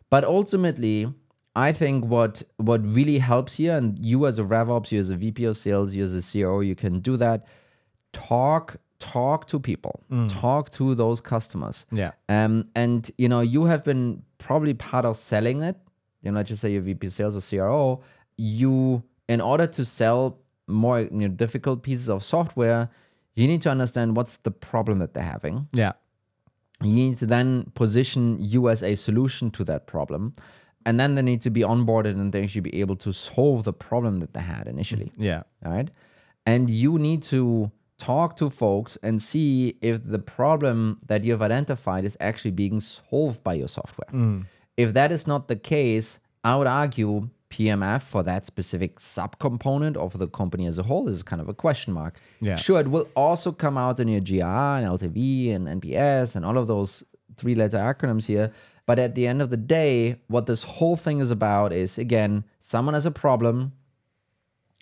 But 0.09 0.23
ultimately, 0.23 1.13
I 1.57 1.73
think 1.73 2.05
what 2.05 2.43
what 2.55 2.81
really 2.85 3.17
helps 3.17 3.57
here, 3.57 3.75
and 3.75 3.99
you 3.99 4.25
as 4.25 4.39
a 4.39 4.43
RevOps, 4.43 4.91
you 4.93 4.99
as 5.01 5.09
a 5.09 5.17
VP 5.17 5.43
of 5.43 5.57
sales, 5.57 5.93
you 5.93 6.05
as 6.05 6.13
a 6.15 6.21
CRO, 6.21 6.61
you 6.61 6.75
can 6.75 7.01
do 7.01 7.17
that. 7.17 7.45
Talk 8.13 8.77
talk 8.99 9.47
to 9.47 9.59
people, 9.59 10.03
talk 10.29 10.69
to 10.71 10.95
those 10.95 11.19
customers. 11.19 11.85
Yeah. 11.91 12.11
Um, 12.29 12.69
and 12.75 13.11
you 13.17 13.27
know, 13.27 13.41
you 13.41 13.65
have 13.65 13.83
been 13.83 14.23
probably 14.37 14.73
part 14.73 15.03
of 15.03 15.17
selling 15.17 15.61
it. 15.63 15.75
You 16.27 16.33
know, 16.33 16.39
let's 16.39 16.49
just 16.49 16.61
say 16.61 16.73
you're 16.73 16.81
VP 16.81 17.07
sales 17.07 17.37
or 17.37 17.41
CRO. 17.41 18.03
You, 18.37 19.01
in 19.29 19.39
order 19.39 19.65
to 19.65 19.85
sell 19.85 20.39
more 20.67 20.99
you 20.99 21.09
know, 21.09 21.29
difficult 21.29 21.83
pieces 21.83 22.09
of 22.09 22.21
software, 22.21 22.89
you 23.35 23.47
need 23.47 23.61
to 23.61 23.69
understand 23.71 24.17
what's 24.17 24.35
the 24.35 24.51
problem 24.51 24.99
that 24.99 25.13
they're 25.13 25.23
having. 25.23 25.69
Yeah. 25.71 25.93
You 26.83 26.91
need 26.91 27.17
to 27.19 27.25
then 27.25 27.71
position 27.75 28.37
you 28.41 28.67
as 28.67 28.83
a 28.83 28.95
solution 28.95 29.51
to 29.51 29.63
that 29.63 29.87
problem. 29.87 30.33
And 30.85 30.99
then 30.99 31.15
they 31.15 31.21
need 31.21 31.39
to 31.41 31.49
be 31.49 31.61
onboarded 31.61 32.19
and 32.19 32.33
they 32.33 32.45
should 32.45 32.63
be 32.63 32.77
able 32.81 32.97
to 32.97 33.13
solve 33.13 33.63
the 33.63 33.71
problem 33.71 34.19
that 34.19 34.33
they 34.33 34.41
had 34.41 34.67
initially. 34.67 35.13
Mm, 35.17 35.23
yeah. 35.23 35.43
All 35.65 35.71
right. 35.71 35.89
And 36.45 36.69
you 36.69 36.99
need 36.99 37.23
to 37.23 37.71
talk 37.97 38.35
to 38.37 38.49
folks 38.49 38.97
and 39.01 39.21
see 39.21 39.77
if 39.81 40.03
the 40.03 40.19
problem 40.19 40.99
that 41.05 41.23
you've 41.23 41.41
identified 41.41 42.03
is 42.03 42.17
actually 42.19 42.51
being 42.51 42.81
solved 42.81 43.45
by 43.45 43.53
your 43.53 43.69
software. 43.69 44.09
Mm. 44.11 44.45
If 44.77 44.93
that 44.93 45.11
is 45.11 45.27
not 45.27 45.47
the 45.47 45.55
case, 45.55 46.19
I 46.43 46.55
would 46.55 46.67
argue 46.67 47.29
PMF 47.49 48.03
for 48.03 48.23
that 48.23 48.45
specific 48.45 48.99
subcomponent 48.99 49.97
or 49.97 50.09
for 50.09 50.17
the 50.17 50.27
company 50.27 50.65
as 50.65 50.77
a 50.77 50.83
whole 50.83 51.07
is 51.07 51.23
kind 51.23 51.41
of 51.41 51.49
a 51.49 51.53
question 51.53 51.93
mark. 51.93 52.19
Yeah. 52.39 52.55
Sure, 52.55 52.79
it 52.79 52.89
will 52.89 53.09
also 53.15 53.51
come 53.51 53.77
out 53.77 53.99
in 53.99 54.07
your 54.07 54.21
GR 54.21 54.43
and 54.43 54.85
LTV 54.85 55.55
and 55.55 55.67
NPS 55.81 56.35
and 56.35 56.45
all 56.45 56.57
of 56.57 56.67
those 56.67 57.03
three 57.37 57.55
letter 57.55 57.77
acronyms 57.77 58.27
here. 58.27 58.51
But 58.85 58.99
at 58.99 59.15
the 59.15 59.27
end 59.27 59.41
of 59.41 59.49
the 59.49 59.57
day, 59.57 60.21
what 60.27 60.45
this 60.45 60.63
whole 60.63 60.95
thing 60.95 61.19
is 61.19 61.31
about 61.31 61.73
is 61.73 61.97
again, 61.97 62.43
someone 62.59 62.93
has 62.93 63.05
a 63.05 63.11
problem, 63.11 63.73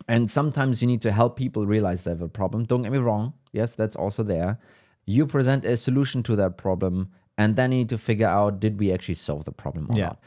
and 0.08 0.30
sometimes 0.30 0.82
you 0.82 0.88
need 0.88 1.02
to 1.02 1.12
help 1.12 1.38
people 1.38 1.66
realize 1.66 2.04
they 2.04 2.12
have 2.12 2.22
a 2.22 2.28
problem. 2.28 2.66
Don't 2.66 2.84
get 2.84 2.92
me 2.92 2.98
wrong. 2.98 3.34
Yes, 3.52 3.76
that's 3.76 3.96
also 3.96 4.24
there. 4.24 4.60
You 5.06 5.26
present 5.26 5.66
a 5.66 5.78
solution 5.78 6.22
to 6.24 6.36
that 6.36 6.58
problem, 6.58 7.12
and 7.38 7.56
then 7.56 7.72
you 7.72 7.80
need 7.80 7.90
to 7.90 7.98
figure 7.98 8.28
out 8.28 8.60
did 8.60 8.80
we 8.80 8.92
actually 8.92 9.16
solve 9.16 9.46
the 9.46 9.52
problem 9.52 9.88
or 9.90 9.98
Yeah. 9.98 10.06
not. 10.06 10.20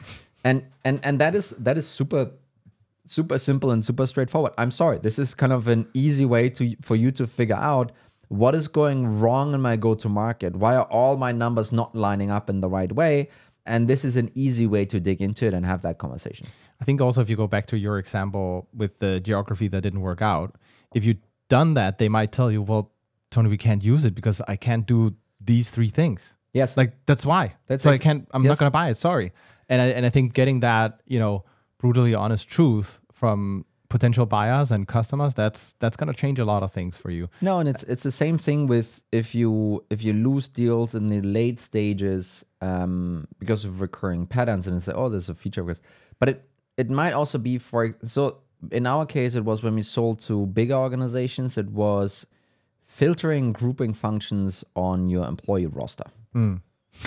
And 0.44 0.64
and 0.84 1.00
and 1.02 1.18
that 1.20 1.34
is 1.34 1.50
that 1.50 1.76
is 1.78 1.86
super 1.88 2.30
super 3.06 3.38
simple 3.38 3.70
and 3.70 3.84
super 3.84 4.06
straightforward. 4.06 4.52
I'm 4.58 4.70
sorry. 4.70 4.98
This 4.98 5.18
is 5.18 5.34
kind 5.34 5.52
of 5.52 5.68
an 5.68 5.88
easy 5.94 6.24
way 6.24 6.50
to 6.50 6.76
for 6.82 6.96
you 6.96 7.10
to 7.12 7.26
figure 7.26 7.56
out 7.56 7.92
what 8.28 8.54
is 8.54 8.68
going 8.68 9.20
wrong 9.20 9.54
in 9.54 9.60
my 9.62 9.74
go-to 9.76 10.08
market. 10.08 10.54
Why 10.56 10.76
are 10.76 10.84
all 10.84 11.16
my 11.16 11.32
numbers 11.32 11.72
not 11.72 11.94
lining 11.94 12.30
up 12.30 12.50
in 12.50 12.60
the 12.60 12.68
right 12.68 12.92
way? 12.92 13.30
And 13.64 13.88
this 13.88 14.04
is 14.04 14.16
an 14.16 14.30
easy 14.34 14.66
way 14.66 14.84
to 14.86 15.00
dig 15.00 15.20
into 15.22 15.46
it 15.46 15.54
and 15.54 15.64
have 15.64 15.80
that 15.82 15.96
conversation. 15.98 16.46
I 16.80 16.84
think 16.84 17.00
also 17.00 17.20
if 17.22 17.28
you 17.30 17.36
go 17.36 17.46
back 17.46 17.66
to 17.66 17.76
your 17.78 17.98
example 17.98 18.68
with 18.74 18.98
the 18.98 19.18
geography 19.20 19.68
that 19.68 19.80
didn't 19.82 20.00
work 20.00 20.22
out, 20.22 20.56
if 20.94 21.04
you'd 21.04 21.20
done 21.48 21.74
that, 21.74 21.98
they 21.98 22.08
might 22.08 22.30
tell 22.32 22.50
you, 22.50 22.62
well, 22.62 22.92
Toni, 23.30 23.48
we 23.48 23.56
can't 23.58 23.82
use 23.82 24.04
it 24.04 24.14
because 24.14 24.40
I 24.46 24.56
can't 24.56 24.86
do 24.86 25.14
these 25.40 25.70
three 25.70 25.88
things. 25.88 26.36
Yes. 26.52 26.76
Like 26.76 26.92
that's 27.06 27.26
why. 27.26 27.54
That's 27.66 27.82
so 27.82 27.90
I 27.90 27.98
can't. 27.98 28.28
I'm 28.32 28.42
yes. 28.44 28.50
not 28.50 28.58
gonna 28.58 28.70
buy 28.70 28.90
it. 28.90 28.96
Sorry. 28.96 29.32
And 29.68 29.80
I 29.82 29.86
and 29.88 30.06
I 30.06 30.10
think 30.10 30.34
getting 30.34 30.60
that 30.60 31.00
you 31.06 31.18
know 31.18 31.44
brutally 31.78 32.14
honest 32.14 32.48
truth 32.48 32.98
from 33.12 33.64
potential 33.88 34.26
buyers 34.26 34.70
and 34.70 34.86
customers 34.86 35.32
that's 35.32 35.72
that's 35.78 35.96
gonna 35.96 36.12
change 36.12 36.38
a 36.38 36.44
lot 36.44 36.62
of 36.62 36.70
things 36.72 36.96
for 36.96 37.10
you. 37.10 37.28
No, 37.40 37.58
and 37.58 37.68
it's 37.68 37.82
it's 37.84 38.02
the 38.02 38.12
same 38.12 38.38
thing 38.38 38.66
with 38.66 39.02
if 39.12 39.34
you 39.34 39.84
if 39.90 40.02
you 40.02 40.12
lose 40.12 40.48
deals 40.48 40.94
in 40.94 41.08
the 41.08 41.20
late 41.20 41.60
stages 41.60 42.44
um, 42.60 43.26
because 43.38 43.64
of 43.64 43.80
recurring 43.80 44.26
patterns 44.26 44.66
and 44.66 44.82
say, 44.82 44.92
oh, 44.92 45.08
there's 45.08 45.28
a 45.28 45.34
feature 45.34 45.62
risk, 45.62 45.82
but 46.18 46.28
it 46.28 46.48
it 46.76 46.90
might 46.90 47.12
also 47.12 47.38
be 47.38 47.58
for 47.58 47.96
so 48.02 48.38
in 48.72 48.86
our 48.86 49.06
case 49.06 49.34
it 49.34 49.44
was 49.44 49.62
when 49.62 49.74
we 49.74 49.82
sold 49.82 50.18
to 50.18 50.46
bigger 50.46 50.74
organizations 50.74 51.56
it 51.56 51.70
was 51.70 52.26
filtering 52.88 53.52
grouping 53.52 53.92
functions 53.92 54.64
on 54.74 55.08
your 55.08 55.26
employee 55.26 55.66
roster. 55.66 56.06
Hmm. 56.32 56.56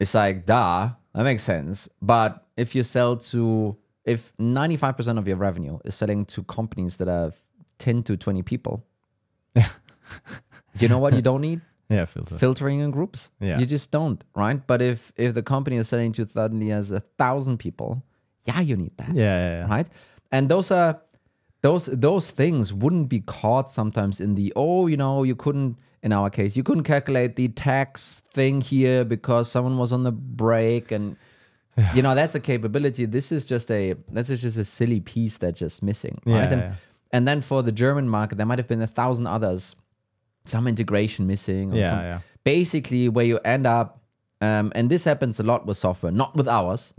It's 0.00 0.12
like, 0.12 0.44
duh, 0.44 0.90
that 1.14 1.22
makes 1.22 1.44
sense. 1.44 1.88
But 2.02 2.44
if 2.56 2.74
you 2.74 2.82
sell 2.82 3.16
to, 3.16 3.76
if 4.04 4.36
95% 4.38 5.18
of 5.18 5.28
your 5.28 5.36
revenue 5.36 5.78
is 5.84 5.94
selling 5.94 6.26
to 6.26 6.42
companies 6.42 6.96
that 6.96 7.06
have 7.06 7.36
10 7.78 8.02
to 8.02 8.16
20 8.16 8.42
people, 8.42 8.84
you 9.54 10.88
know 10.88 10.98
what 10.98 11.14
you 11.14 11.22
don't 11.22 11.40
need? 11.40 11.60
Yeah, 11.90 12.06
filters. 12.06 12.40
Filtering 12.40 12.80
in 12.80 12.90
groups. 12.90 13.30
Yeah. 13.40 13.58
You 13.58 13.66
just 13.66 13.90
don't, 13.90 14.24
right? 14.34 14.66
But 14.66 14.80
if 14.80 15.12
if 15.16 15.34
the 15.34 15.42
company 15.42 15.76
is 15.76 15.86
selling 15.86 16.12
to 16.12 16.26
suddenly 16.26 16.72
as 16.72 16.90
a 16.90 17.00
thousand 17.18 17.58
people, 17.58 18.02
yeah, 18.44 18.60
you 18.60 18.74
need 18.74 18.96
that 18.96 19.14
yeah, 19.14 19.22
yeah, 19.22 19.58
yeah. 19.58 19.68
right? 19.68 19.86
And 20.32 20.48
those 20.48 20.70
are 20.70 21.02
those 21.64 21.86
those 21.86 22.30
things 22.30 22.74
wouldn't 22.74 23.08
be 23.08 23.20
caught 23.20 23.70
sometimes 23.70 24.20
in 24.20 24.34
the 24.34 24.52
oh, 24.54 24.86
you 24.86 24.98
know, 24.98 25.22
you 25.22 25.34
couldn't 25.34 25.78
in 26.02 26.12
our 26.12 26.28
case, 26.28 26.58
you 26.58 26.62
couldn't 26.62 26.84
calculate 26.84 27.36
the 27.36 27.48
tax 27.48 28.20
thing 28.20 28.60
here 28.60 29.02
because 29.02 29.50
someone 29.50 29.78
was 29.78 29.90
on 29.90 30.02
the 30.02 30.12
break 30.12 30.92
and 30.92 31.16
you 31.94 32.02
know, 32.02 32.14
that's 32.14 32.34
a 32.34 32.40
capability. 32.40 33.06
This 33.06 33.32
is 33.32 33.46
just 33.46 33.70
a 33.70 33.94
that's 34.08 34.28
just 34.28 34.58
a 34.58 34.64
silly 34.64 35.00
piece 35.00 35.38
that's 35.38 35.58
just 35.58 35.82
missing. 35.82 36.20
Yeah. 36.26 36.42
And, 36.42 36.60
yeah. 36.60 36.72
and 37.12 37.26
then 37.26 37.40
for 37.40 37.62
the 37.62 37.72
German 37.72 38.10
market, 38.10 38.36
there 38.36 38.44
might 38.44 38.58
have 38.58 38.68
been 38.68 38.82
a 38.82 38.86
thousand 38.86 39.26
others, 39.26 39.74
some 40.44 40.68
integration 40.68 41.26
missing 41.26 41.72
or 41.72 41.76
Yeah, 41.76 41.88
some, 41.88 42.00
yeah. 42.00 42.18
basically 42.44 43.08
where 43.08 43.24
you 43.24 43.38
end 43.42 43.66
up 43.66 44.02
um, 44.42 44.70
and 44.74 44.90
this 44.90 45.04
happens 45.04 45.40
a 45.40 45.42
lot 45.42 45.64
with 45.64 45.78
software 45.78 46.12
not 46.12 46.36
with 46.36 46.46
ours 46.46 46.92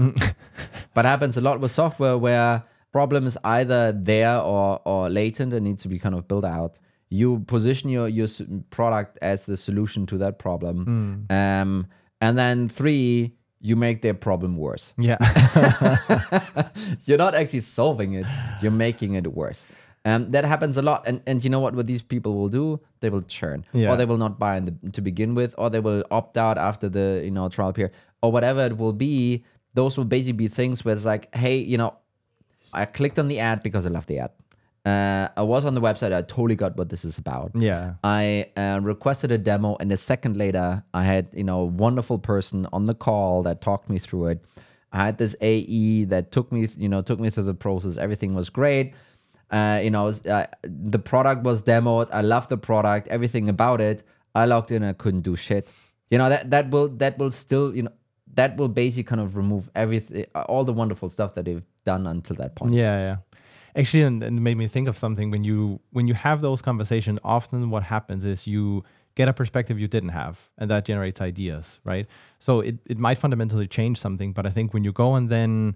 but 0.96 1.06
happens 1.06 1.38
a 1.38 1.42
lot 1.42 1.60
with 1.60 1.70
software 1.70 2.18
where 2.18 2.64
problem 2.96 3.28
is 3.28 3.38
either 3.44 3.92
there 3.92 4.40
or 4.40 4.80
or 4.86 5.10
latent 5.10 5.54
and 5.54 5.66
needs 5.66 5.84
to 5.84 5.90
be 5.90 6.00
kind 6.00 6.16
of 6.16 6.30
built 6.30 6.46
out. 6.46 6.80
You 7.10 7.40
position 7.40 7.90
your 7.90 8.08
your 8.08 8.30
product 8.70 9.20
as 9.22 9.46
the 9.46 9.58
solution 9.58 10.06
to 10.12 10.18
that 10.20 10.40
problem. 10.40 10.86
Um, 11.30 11.88
and 12.22 12.38
then 12.38 12.70
three 12.70 13.36
you 13.60 13.76
make 13.76 14.02
their 14.02 14.14
problem 14.14 14.56
worse. 14.56 14.94
Yeah. 14.98 15.18
you're 17.06 17.24
not 17.28 17.36
actually 17.36 17.66
solving 17.80 18.14
it 18.14 18.26
you're 18.62 18.78
making 18.88 19.16
it 19.16 19.28
worse. 19.28 19.68
Um, 20.06 20.30
that 20.30 20.46
happens 20.46 20.78
a 20.78 20.82
lot. 20.82 21.04
And 21.06 21.20
and 21.28 21.44
you 21.44 21.50
know 21.50 21.60
what 21.60 21.76
what 21.76 21.88
these 21.88 22.02
people 22.14 22.34
will 22.40 22.52
do? 22.62 22.80
They 23.02 23.10
will 23.10 23.24
churn. 23.38 23.66
Yeah. 23.74 23.92
or 23.92 23.98
they 23.98 24.06
will 24.06 24.22
not 24.26 24.40
buy 24.40 24.56
in 24.56 24.64
the, 24.68 24.92
to 24.92 25.02
begin 25.02 25.36
with 25.36 25.54
or 25.58 25.70
they 25.70 25.82
will 25.82 26.02
opt 26.12 26.38
out 26.38 26.58
after 26.58 26.88
the 26.88 27.08
you 27.26 27.32
know 27.32 27.50
trial 27.50 27.74
period. 27.74 27.94
Or 28.22 28.32
whatever 28.32 28.62
it 28.66 28.78
will 28.78 28.98
be 29.10 29.44
those 29.76 29.98
will 29.98 30.06
basically 30.06 30.40
be 30.46 30.48
things 30.48 30.86
where 30.86 30.96
it's 30.96 31.06
like 31.14 31.26
hey 31.36 31.58
you 31.58 31.78
know 31.78 31.92
i 32.74 32.86
clicked 32.86 33.20
on 33.20 33.28
the 33.28 33.40
ad 33.40 33.64
because 33.64 33.86
i 33.86 33.90
love 33.90 34.06
the 34.08 34.20
ad 34.20 34.32
uh, 34.86 35.30
i 35.36 35.42
was 35.42 35.66
on 35.66 35.74
the 35.74 35.82
website 35.82 36.14
i 36.14 36.22
totally 36.22 36.56
got 36.56 36.78
what 36.78 36.90
this 36.90 37.04
is 37.04 37.18
about 37.18 37.52
yeah. 37.56 37.96
I 38.04 38.52
uh, 38.56 38.80
requested 38.82 39.32
a 39.32 39.38
demo, 39.38 39.78
and 39.80 39.92
a 39.92 39.98
second 39.98 40.38
later, 40.38 40.84
I 40.94 41.04
had 41.04 41.30
you 41.34 41.44
know 41.44 41.62
a 41.62 41.66
wonderful 41.66 42.20
person 42.20 42.68
on 42.72 42.86
the 42.86 42.94
call 42.94 43.44
that 43.44 43.62
talked 43.62 43.90
me 43.90 43.98
through 43.98 44.28
it. 44.28 44.46
I 44.92 45.06
had 45.06 45.18
this 45.18 45.36
AE 45.42 46.06
that 46.06 46.32
took 46.32 46.52
me 46.52 46.68
you 46.78 46.90
know 46.90 47.02
took 47.02 47.20
me 47.20 47.30
through 47.30 47.44
the 47.44 47.54
process. 47.54 47.98
Everything 47.98 48.36
was 48.36 48.50
great. 48.50 48.94
Uh, 49.52 49.80
you 49.84 49.92
know, 49.92 50.08
uh, 50.08 50.48
the 50.64 51.00
product 51.00 51.44
was 51.44 51.64
demoed. 51.64 52.10
I 52.12 52.22
loved 52.22 52.50
the 52.50 52.58
product, 52.58 53.08
everything 53.10 53.48
about 53.48 53.80
it. 53.80 54.04
I 54.34 54.46
logged 54.46 54.72
in, 54.72 54.84
I 54.84 54.94
couldn't 54.94 55.22
do 55.22 55.36
shit. 55.36 55.72
You 56.10 56.18
know 56.18 56.30
that 56.30 56.52
that 56.52 56.70
will 56.70 56.90
that 56.98 57.18
will 57.18 57.32
still 57.32 57.76
you 57.76 57.84
know 57.84 57.92
that 58.34 58.58
will 58.58 58.68
basically 58.68 59.04
kind 59.04 59.22
of 59.22 59.38
remove 59.38 59.70
everything, 59.76 60.26
all 60.36 60.64
the 60.64 60.74
wonderful 60.74 61.10
stuff 61.10 61.34
that 61.36 61.46
they've 61.46 61.66
done 61.86 62.08
until 62.08 62.36
that 62.38 62.56
point. 62.56 62.74
Yeah, 62.74 62.98
yeah. 62.98 63.18
Actually, 63.76 64.04
and, 64.04 64.24
and 64.24 64.38
it 64.38 64.42
made 64.42 64.58
me 64.58 64.68
think 64.68 64.88
of 64.88 64.98
something 64.98 65.32
when 65.32 65.44
you 65.44 65.80
when 65.92 66.08
you 66.08 66.14
have 66.14 66.42
those 66.42 66.62
conversations. 66.62 67.20
Often, 67.24 67.70
what 67.70 67.84
happens 67.84 68.24
is 68.24 68.48
you 68.48 68.84
get 69.16 69.28
a 69.28 69.34
perspective 69.34 69.80
you 69.80 69.88
didn't 69.88 70.10
have, 70.10 70.50
and 70.58 70.70
that 70.70 70.86
generates 70.86 71.22
ideas, 71.22 71.80
right? 71.84 72.08
So 72.40 72.62
it 72.62 72.78
it 72.86 72.98
might 72.98 73.18
fundamentally 73.18 73.68
change 73.68 74.00
something, 74.00 74.34
but 74.34 74.46
I 74.46 74.50
think 74.50 74.74
when 74.74 74.84
you 74.84 74.92
go 74.92 75.16
and 75.16 75.30
then 75.30 75.76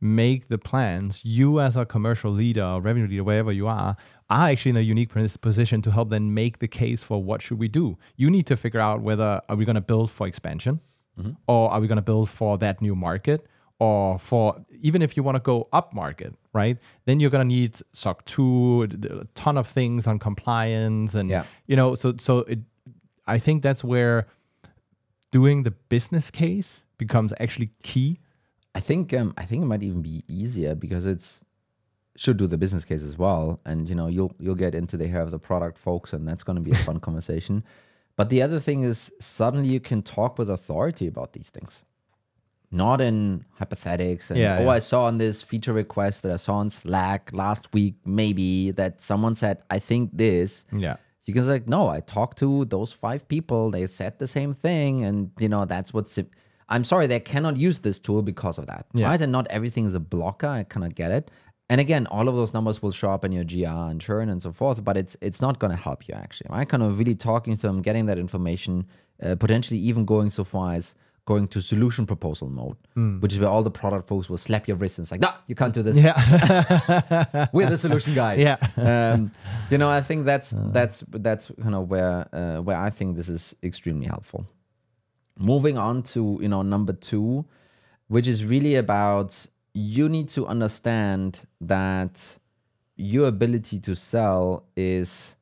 make 0.00 0.48
the 0.48 0.58
plans, 0.58 1.24
you 1.24 1.60
as 1.60 1.76
a 1.76 1.86
commercial 1.86 2.30
leader 2.30 2.64
or 2.64 2.80
revenue 2.80 3.08
leader, 3.08 3.24
wherever 3.24 3.50
you 3.50 3.66
are, 3.66 3.96
are 4.28 4.50
actually 4.50 4.70
in 4.70 4.76
a 4.76 4.80
unique 4.80 5.10
position 5.40 5.80
to 5.82 5.90
help 5.90 6.10
then 6.10 6.34
make 6.34 6.58
the 6.58 6.68
case 6.68 7.02
for 7.02 7.22
what 7.22 7.40
should 7.40 7.58
we 7.58 7.68
do. 7.68 7.96
You 8.16 8.28
need 8.28 8.46
to 8.46 8.56
figure 8.56 8.80
out 8.80 9.00
whether 9.00 9.40
are 9.48 9.56
we 9.56 9.64
going 9.64 9.76
to 9.76 9.80
build 9.80 10.10
for 10.10 10.26
expansion, 10.26 10.80
mm-hmm. 11.18 11.32
or 11.46 11.70
are 11.70 11.80
we 11.80 11.86
going 11.86 11.96
to 11.96 12.02
build 12.02 12.28
for 12.28 12.58
that 12.58 12.82
new 12.82 12.94
market 12.94 13.46
or 13.78 14.18
for 14.18 14.64
even 14.80 15.02
if 15.02 15.16
you 15.16 15.22
want 15.22 15.36
to 15.36 15.40
go 15.40 15.68
up 15.72 15.92
market 15.92 16.34
right 16.52 16.78
then 17.04 17.20
you're 17.20 17.30
going 17.30 17.46
to 17.46 17.54
need 17.56 17.76
soc 17.92 18.24
2 18.24 18.88
a 19.10 19.24
ton 19.34 19.58
of 19.58 19.66
things 19.66 20.06
on 20.06 20.18
compliance 20.18 21.14
and 21.14 21.28
Yeah. 21.30 21.44
you 21.66 21.76
know 21.76 21.94
so 21.94 22.14
so 22.18 22.38
it, 22.40 22.60
i 23.26 23.38
think 23.38 23.62
that's 23.62 23.84
where 23.84 24.26
doing 25.30 25.62
the 25.64 25.70
business 25.70 26.30
case 26.30 26.84
becomes 26.98 27.32
actually 27.40 27.70
key 27.82 28.20
I 28.74 28.80
think 28.80 29.14
um, 29.14 29.32
I 29.38 29.46
think 29.46 29.62
it 29.62 29.66
might 29.66 29.82
even 29.82 30.02
be 30.02 30.22
easier 30.28 30.74
because 30.74 31.06
it's 31.06 31.42
should 32.14 32.36
do 32.36 32.46
the 32.46 32.58
business 32.58 32.84
case 32.84 33.02
as 33.02 33.16
well, 33.16 33.58
and 33.64 33.88
you 33.88 33.94
know 33.94 34.06
you'll 34.06 34.34
you'll 34.38 34.54
get 34.66 34.74
into 34.74 34.98
the 34.98 35.08
hair 35.08 35.22
of 35.22 35.30
the 35.30 35.38
product 35.38 35.78
folks, 35.78 36.12
and 36.12 36.28
that's 36.28 36.44
going 36.44 36.56
to 36.56 36.62
be 36.62 36.72
a 36.72 36.74
fun 36.88 37.00
conversation. 37.08 37.64
But 38.16 38.28
the 38.28 38.42
other 38.42 38.60
thing 38.60 38.82
is 38.82 39.10
suddenly 39.18 39.68
you 39.70 39.80
can 39.80 40.02
talk 40.02 40.36
with 40.38 40.50
authority 40.50 41.06
about 41.06 41.32
these 41.32 41.48
things, 41.48 41.84
not 42.76 43.00
in 43.00 43.44
hypothetics. 43.58 44.30
And, 44.30 44.38
Yeah, 44.38 44.58
oh, 44.58 44.64
yeah. 44.64 44.70
I 44.70 44.78
saw 44.78 45.04
on 45.04 45.18
this 45.18 45.42
feature 45.42 45.72
request 45.72 46.22
that 46.22 46.32
I 46.32 46.36
saw 46.36 46.56
on 46.56 46.70
Slack 46.70 47.30
last 47.32 47.72
week, 47.72 47.94
maybe 48.04 48.70
that 48.72 49.00
someone 49.00 49.34
said 49.34 49.62
I 49.70 49.78
think 49.78 50.10
this. 50.12 50.64
yeah 50.72 50.96
You 51.24 51.34
can 51.34 51.42
say, 51.42 51.54
like, 51.58 51.68
no, 51.68 51.88
I 51.88 52.00
talked 52.00 52.38
to 52.38 52.64
those 52.66 52.92
five 52.92 53.26
people. 53.26 53.70
They 53.70 53.86
said 53.86 54.12
the 54.18 54.26
same 54.38 54.52
thing. 54.54 55.04
And, 55.04 55.30
you 55.40 55.48
know, 55.48 55.64
that's 55.64 55.92
what's. 55.92 56.18
I'm 56.68 56.84
sorry, 56.84 57.06
they 57.06 57.20
cannot 57.20 57.56
use 57.56 57.78
this 57.80 57.98
tool 58.06 58.22
because 58.22 58.58
of 58.58 58.66
that. 58.66 58.86
Yeah. 58.92 59.06
Right? 59.08 59.20
And 59.20 59.32
not 59.32 59.46
everything 59.50 59.86
is 59.86 59.94
a 59.94 60.00
blocker. 60.00 60.48
I 60.48 60.64
kind 60.64 60.84
of 60.86 60.94
get 60.94 61.10
it. 61.18 61.30
And 61.68 61.80
again, 61.80 62.06
all 62.06 62.28
of 62.28 62.36
those 62.36 62.54
numbers 62.54 62.80
will 62.80 62.92
show 62.92 63.10
up 63.10 63.24
in 63.24 63.32
your 63.32 63.44
GR 63.44 63.66
and 63.66 64.00
churn 64.00 64.28
and 64.28 64.40
so 64.40 64.52
forth, 64.52 64.84
but 64.84 64.96
it's 64.96 65.16
it's 65.20 65.40
not 65.40 65.58
going 65.58 65.72
to 65.72 65.76
help 65.76 66.06
you 66.08 66.14
actually. 66.14 66.48
Right? 66.50 66.68
Kind 66.68 66.82
of 66.82 66.98
really 66.98 67.16
talking 67.16 67.56
to 67.56 67.62
them, 67.66 67.82
getting 67.82 68.06
that 68.06 68.18
information, 68.18 68.86
uh, 69.22 69.34
potentially 69.34 69.80
even 69.80 70.04
going 70.04 70.30
so 70.30 70.44
far 70.44 70.74
as 70.74 70.94
going 71.26 71.48
to 71.48 71.60
solution 71.60 72.06
proposal 72.06 72.48
mode, 72.48 72.76
which 73.20 73.32
is 73.32 73.38
where 73.40 73.48
all 73.48 73.62
the 73.64 73.70
product 73.70 74.06
folks 74.08 74.30
will 74.30 74.38
slap 74.38 74.66
your 74.68 74.76
wrist 74.76 74.98
and 74.98 75.06
say, 75.06 75.18
no, 75.18 75.28
you 75.48 75.54
can't 75.56 75.74
do 75.74 75.82
this. 75.82 75.98
yeah 75.98 77.48
We're 77.52 77.68
the 77.68 77.76
solution 77.76 78.14
guy." 78.14 78.34
Yeah. 78.36 78.56
um, 78.76 79.32
you 79.68 79.76
know, 79.76 79.90
I 79.90 80.00
think 80.00 80.24
that's 80.24 80.54
that's 80.72 81.04
that's 81.08 81.50
kind 81.60 81.74
of 81.74 81.90
where 81.90 82.28
uh, 82.34 82.62
where 82.62 82.78
I 82.78 82.90
think 82.90 83.16
this 83.16 83.28
is 83.28 83.54
extremely 83.62 84.06
helpful. 84.06 84.46
Moving 85.38 85.76
on 85.76 86.02
to 86.14 86.38
you 86.40 86.48
know 86.48 86.62
number 86.62 86.92
two, 86.94 87.44
which 88.08 88.28
is 88.28 88.44
really 88.46 88.76
about 88.76 89.46
you 89.74 90.08
need 90.08 90.28
to 90.30 90.46
understand 90.46 91.40
that 91.60 92.38
your 92.96 93.26
ability 93.28 93.80
to 93.80 93.94
sell 93.94 94.64
is 94.76 95.34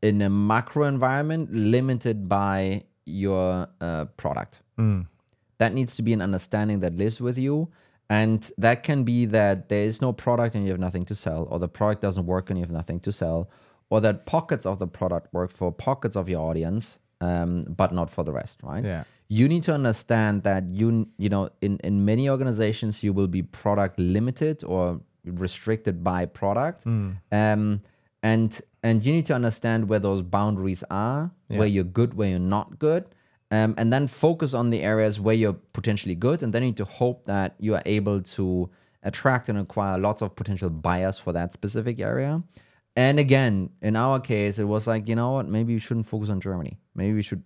in 0.00 0.20
a 0.22 0.30
macro 0.30 0.84
environment 0.86 1.52
limited 1.52 2.28
by 2.28 2.82
your 3.04 3.68
uh, 3.80 4.06
product 4.16 4.61
that 5.58 5.74
needs 5.74 5.94
to 5.96 6.02
be 6.02 6.12
an 6.12 6.20
understanding 6.20 6.80
that 6.80 6.94
lives 6.94 7.20
with 7.20 7.38
you. 7.38 7.68
And 8.10 8.50
that 8.58 8.82
can 8.82 9.04
be 9.04 9.24
that 9.26 9.68
there 9.68 9.84
is 9.84 10.02
no 10.02 10.12
product 10.12 10.54
and 10.54 10.64
you 10.64 10.70
have 10.70 10.80
nothing 10.80 11.04
to 11.06 11.14
sell 11.14 11.46
or 11.50 11.58
the 11.58 11.68
product 11.68 12.02
doesn't 12.02 12.26
work 12.26 12.50
and 12.50 12.58
you 12.58 12.64
have 12.64 12.70
nothing 12.72 13.00
to 13.00 13.12
sell 13.12 13.48
or 13.88 14.00
that 14.00 14.26
pockets 14.26 14.66
of 14.66 14.78
the 14.78 14.86
product 14.86 15.32
work 15.32 15.50
for 15.50 15.72
pockets 15.72 16.16
of 16.16 16.28
your 16.28 16.42
audience 16.50 16.98
um, 17.22 17.62
but 17.62 17.92
not 17.94 18.10
for 18.10 18.22
the 18.24 18.32
rest 18.32 18.58
right? 18.62 18.84
Yeah. 18.84 19.04
you 19.28 19.48
need 19.48 19.62
to 19.62 19.72
understand 19.72 20.42
that 20.42 20.68
you 20.70 21.08
you 21.16 21.30
know 21.30 21.48
in 21.62 21.78
in 21.84 22.04
many 22.04 22.28
organizations 22.28 23.02
you 23.04 23.12
will 23.14 23.28
be 23.28 23.42
product 23.42 23.98
limited 23.98 24.62
or 24.64 25.00
restricted 25.24 26.02
by 26.04 26.26
product. 26.26 26.84
Um, 27.30 27.80
and 28.22 28.60
and 28.82 29.06
you 29.06 29.12
need 29.12 29.26
to 29.26 29.34
understand 29.34 29.88
where 29.88 30.00
those 30.00 30.22
boundaries 30.22 30.84
are 30.90 31.30
where 31.58 31.68
you're 31.74 31.84
good 31.84 32.14
where 32.14 32.28
you're 32.28 32.38
not 32.56 32.78
good 32.78 33.04
um, 33.52 33.74
and 33.76 33.92
then 33.92 34.08
focus 34.08 34.54
on 34.54 34.70
the 34.70 34.80
areas 34.80 35.20
where 35.20 35.34
you're 35.34 35.58
potentially 35.74 36.14
good 36.14 36.42
and 36.42 36.54
then 36.54 36.62
you 36.62 36.68
need 36.68 36.78
to 36.78 36.86
hope 36.86 37.26
that 37.26 37.54
you 37.58 37.74
are 37.74 37.82
able 37.84 38.22
to 38.22 38.70
attract 39.02 39.50
and 39.50 39.58
acquire 39.58 39.98
lots 39.98 40.22
of 40.22 40.34
potential 40.34 40.70
buyers 40.70 41.18
for 41.18 41.34
that 41.34 41.52
specific 41.52 42.00
area. 42.00 42.42
And 42.96 43.20
again 43.20 43.68
in 43.82 43.94
our 43.94 44.20
case 44.20 44.58
it 44.58 44.64
was 44.64 44.86
like 44.86 45.06
you 45.06 45.14
know 45.14 45.32
what 45.32 45.48
maybe 45.48 45.74
we 45.74 45.80
shouldn't 45.80 46.06
focus 46.06 46.30
on 46.30 46.40
germany. 46.40 46.78
Maybe 46.94 47.12
we 47.12 47.22
should 47.22 47.42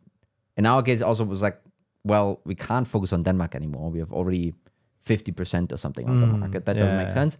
in 0.57 0.65
our 0.65 0.81
case 0.81 1.03
also 1.03 1.25
was 1.25 1.43
like 1.43 1.61
well 2.05 2.41
we 2.45 2.55
can't 2.55 2.87
focus 2.87 3.13
on 3.13 3.25
denmark 3.25 3.57
anymore. 3.57 3.91
We 3.91 3.99
have 3.99 4.13
already 4.13 4.55
50% 5.05 5.73
or 5.73 5.77
something 5.77 6.09
on 6.09 6.21
the 6.21 6.27
market. 6.27 6.65
That 6.67 6.75
doesn't 6.75 6.97
make 6.97 7.09
yeah. 7.09 7.15
sense. 7.15 7.39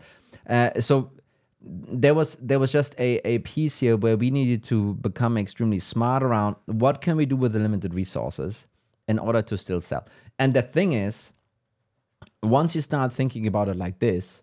Uh, 0.49 0.81
so 0.81 1.11
there 1.61 2.15
was 2.15 2.37
there 2.37 2.59
was 2.59 2.71
just 2.71 2.95
a, 2.99 3.17
a 3.27 3.39
piece 3.39 3.81
here 3.81 3.97
where 3.97 4.17
we 4.17 4.31
needed 4.31 4.63
to 4.65 4.95
become 4.95 5.37
extremely 5.37 5.79
smart 5.79 6.23
around 6.23 6.57
what 6.67 7.01
can 7.01 7.17
we 7.17 7.27
do 7.27 7.37
with 7.37 7.53
the 7.53 7.59
limited 7.59 7.95
resources 7.95 8.67
in 9.09 9.19
order 9.19 9.43
to 9.43 9.57
still 9.57 9.81
sell. 9.81 10.07
And 10.39 10.55
the 10.55 10.63
thing 10.63 10.93
is 10.93 11.33
once 12.43 12.75
you 12.75 12.81
start 12.81 13.13
thinking 13.13 13.47
about 13.47 13.69
it 13.69 13.77
like 13.77 13.99
this 13.99 14.43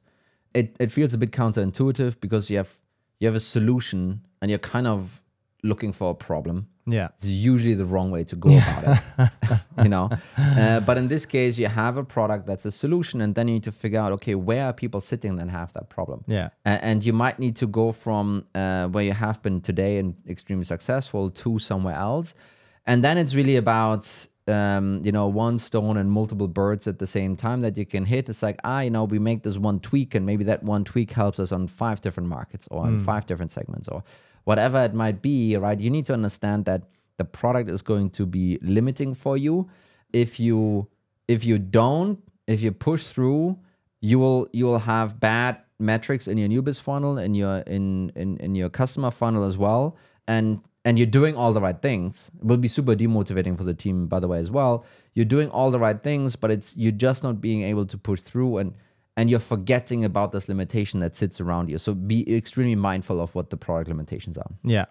it, 0.53 0.75
it 0.79 0.91
feels 0.91 1.13
a 1.13 1.17
bit 1.17 1.31
counterintuitive 1.31 2.19
because 2.19 2.49
you 2.49 2.57
have 2.57 2.75
you 3.19 3.27
have 3.27 3.35
a 3.35 3.39
solution 3.39 4.21
and 4.41 4.51
you're 4.51 4.59
kind 4.59 4.87
of 4.87 5.22
looking 5.63 5.91
for 5.91 6.11
a 6.11 6.15
problem 6.15 6.67
yeah. 6.85 7.07
it's 7.15 7.25
usually 7.25 7.73
the 7.73 7.85
wrong 7.85 8.11
way 8.11 8.23
to 8.25 8.35
go 8.35 8.49
about 8.49 8.99
it 9.19 9.29
you 9.83 9.89
know? 9.89 10.09
Uh, 10.37 10.79
but 10.79 10.97
in 10.97 11.07
this 11.07 11.25
case 11.25 11.57
you 11.57 11.67
have 11.67 11.97
a 11.97 12.03
product 12.03 12.45
that's 12.45 12.65
a 12.65 12.71
solution 12.71 13.21
and 13.21 13.35
then 13.35 13.47
you 13.47 13.55
need 13.55 13.63
to 13.63 13.71
figure 13.71 13.99
out 13.99 14.11
okay 14.11 14.35
where 14.35 14.65
are 14.65 14.73
people 14.73 15.01
sitting 15.01 15.35
that 15.35 15.49
have 15.49 15.73
that 15.73 15.89
problem? 15.89 16.23
Yeah. 16.27 16.49
And 16.65 17.03
you 17.03 17.13
might 17.13 17.39
need 17.39 17.55
to 17.57 17.67
go 17.67 17.91
from 17.91 18.45
uh, 18.53 18.87
where 18.87 19.03
you 19.03 19.13
have 19.13 19.41
been 19.41 19.61
today 19.61 19.97
and 19.97 20.15
extremely 20.27 20.63
successful 20.63 21.29
to 21.31 21.59
somewhere 21.59 21.95
else. 21.95 22.35
And 22.85 23.03
then 23.03 23.17
it's 23.17 23.33
really 23.33 23.55
about 23.55 24.27
um, 24.47 24.99
you 25.03 25.11
know 25.11 25.27
one 25.27 25.57
stone 25.57 25.95
and 25.95 26.11
multiple 26.11 26.49
birds 26.49 26.85
at 26.87 26.99
the 26.99 27.07
same 27.07 27.35
time 27.35 27.61
that 27.61 27.77
you 27.77 27.85
can 27.85 28.05
hit. 28.05 28.29
It's 28.29 28.43
like 28.43 28.59
ah 28.63 28.81
you 28.81 28.89
know 28.89 29.05
we 29.05 29.19
make 29.19 29.43
this 29.43 29.57
one 29.57 29.79
tweak 29.79 30.15
and 30.15 30.25
maybe 30.25 30.43
that 30.45 30.63
one 30.63 30.83
tweak 30.83 31.11
helps 31.11 31.39
us 31.39 31.51
on 31.51 31.67
five 31.67 32.01
different 32.01 32.29
markets 32.29 32.67
or 32.69 32.87
in 32.87 32.99
five 32.99 33.25
different 33.25 33.51
segments 33.51 33.87
or 33.87 34.03
whatever 34.43 34.83
it 34.83 34.93
might 34.93 35.21
be 35.21 35.55
right 35.57 35.79
you 35.79 35.89
need 35.89 36.05
to 36.05 36.13
understand 36.13 36.65
that 36.65 36.83
the 37.17 37.25
product 37.25 37.69
is 37.69 37.81
going 37.81 38.09
to 38.11 38.25
be 38.25 38.59
limiting 38.61 39.13
for 39.13 39.37
you. 39.37 39.69
If 40.11 40.39
you 40.39 40.87
if 41.27 41.45
you 41.45 41.57
don't 41.59 42.19
if 42.47 42.61
you 42.61 42.71
push 42.71 43.05
through 43.05 43.57
you 44.01 44.19
will 44.19 44.47
you 44.51 44.65
will 44.65 44.79
have 44.79 45.19
bad 45.19 45.59
metrics 45.79 46.27
in 46.27 46.37
your 46.37 46.47
new 46.47 46.61
biz 46.61 46.79
funnel 46.79 47.17
in 47.17 47.33
your 47.33 47.57
in, 47.59 48.11
in 48.15 48.37
in 48.37 48.55
your 48.55 48.69
customer 48.69 49.11
funnel 49.11 49.43
as 49.43 49.57
well. 49.57 49.97
And 50.27 50.61
and 50.85 50.99
you're 50.99 51.07
doing 51.07 51.35
all 51.35 51.53
the 51.53 51.61
right 51.61 51.81
things. 51.81 52.29
It 52.41 52.45
will 52.45 52.57
be 52.57 52.67
super 52.67 52.95
demotivating 52.95 53.57
for 53.57 53.63
the 53.63 53.73
team 53.73 54.07
by 54.07 54.19
the 54.19 54.27
way 54.27 54.39
as 54.39 54.51
well. 54.51 54.85
You're 55.13 55.25
doing 55.25 55.49
all 55.49 55.71
the 55.71 55.79
right 55.79 56.01
things 56.01 56.35
but 56.35 56.51
it's 56.51 56.75
you're 56.75 56.91
just 56.91 57.23
not 57.23 57.41
being 57.41 57.63
able 57.63 57.85
to 57.85 57.97
push 57.97 58.21
through 58.21 58.57
and 58.57 58.73
and 59.15 59.29
you're 59.29 59.39
forgetting 59.39 60.03
about 60.03 60.31
this 60.31 60.47
limitation 60.49 60.99
that 60.99 61.15
sits 61.15 61.39
around 61.41 61.69
you 61.69 61.77
so 61.77 61.93
be 61.93 62.35
extremely 62.35 62.75
mindful 62.75 63.19
of 63.21 63.33
what 63.35 63.49
the 63.49 63.57
product 63.57 63.87
limitations 63.89 64.37
are 64.37 64.51
Yeah. 64.63 64.85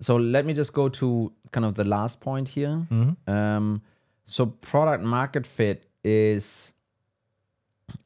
so 0.00 0.16
let 0.16 0.46
me 0.46 0.54
just 0.54 0.72
go 0.72 0.88
to 0.88 1.32
kind 1.52 1.64
of 1.66 1.74
the 1.74 1.84
last 1.84 2.20
point 2.20 2.48
here. 2.50 2.86
Um, 3.26 3.82
so 4.24 4.46
product 4.46 5.02
market 5.04 5.46
fit 5.46 5.84
is 6.04 6.72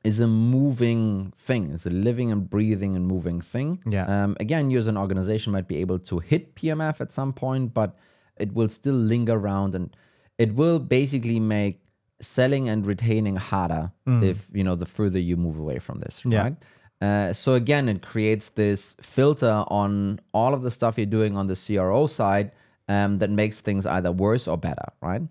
is 0.05 0.20
a 0.20 0.29
moving 0.29 1.33
thing. 1.37 1.70
It's 1.75 1.87
a 1.87 1.90
living 1.90 2.31
and 2.31 2.48
breathing 2.48 2.94
and 2.94 3.05
moving 3.07 3.40
thing. 3.40 3.83
Yeah. 3.85 4.07
Um, 4.25 4.37
again, 4.38 4.70
you 4.70 4.79
as 4.79 4.87
an 4.87 4.96
organization 4.96 5.53
might 5.53 5.66
be 5.66 5.77
able 5.79 5.98
to 5.98 6.20
hit 6.20 6.55
PMF 6.55 7.01
at 7.01 7.11
some 7.11 7.33
point, 7.33 7.75
but 7.75 7.96
it 8.37 8.53
will 8.55 8.68
still 8.68 8.94
linger 8.94 9.33
around 9.35 9.75
and 9.75 9.94
it 10.38 10.55
will 10.55 10.79
basically 10.79 11.40
make 11.40 11.82
selling 12.22 12.68
and 12.68 12.87
retaining 12.87 13.37
harder 13.37 13.92
if 14.06 14.48
you 14.54 14.64
know 14.64 14.74
the 14.76 14.87
further 14.87 15.18
you 15.18 15.37
move 15.37 15.58
away 15.58 15.78
from 15.78 15.98
this, 16.00 16.22
Yeah. 16.24 16.42
right? 16.42 16.56
Uh, 17.02 17.32
so 17.32 17.54
again, 17.54 17.88
it 17.88 18.00
creates 18.00 18.50
this 18.50 18.96
filter 19.02 19.64
on 19.66 20.20
all 20.32 20.54
of 20.54 20.62
the 20.62 20.70
stuff 20.70 20.96
you're 20.96 21.04
doing 21.20 21.37
on 21.37 21.48
the 21.48 21.56
CRO 21.56 22.06
side 22.06 22.52
um, 22.88 23.18
that 23.18 23.28
makes 23.30 23.61
things 23.61 23.87
either 23.87 24.12
worse 24.12 24.46
or 24.46 24.56
better, 24.56 24.87
right? 25.00 25.22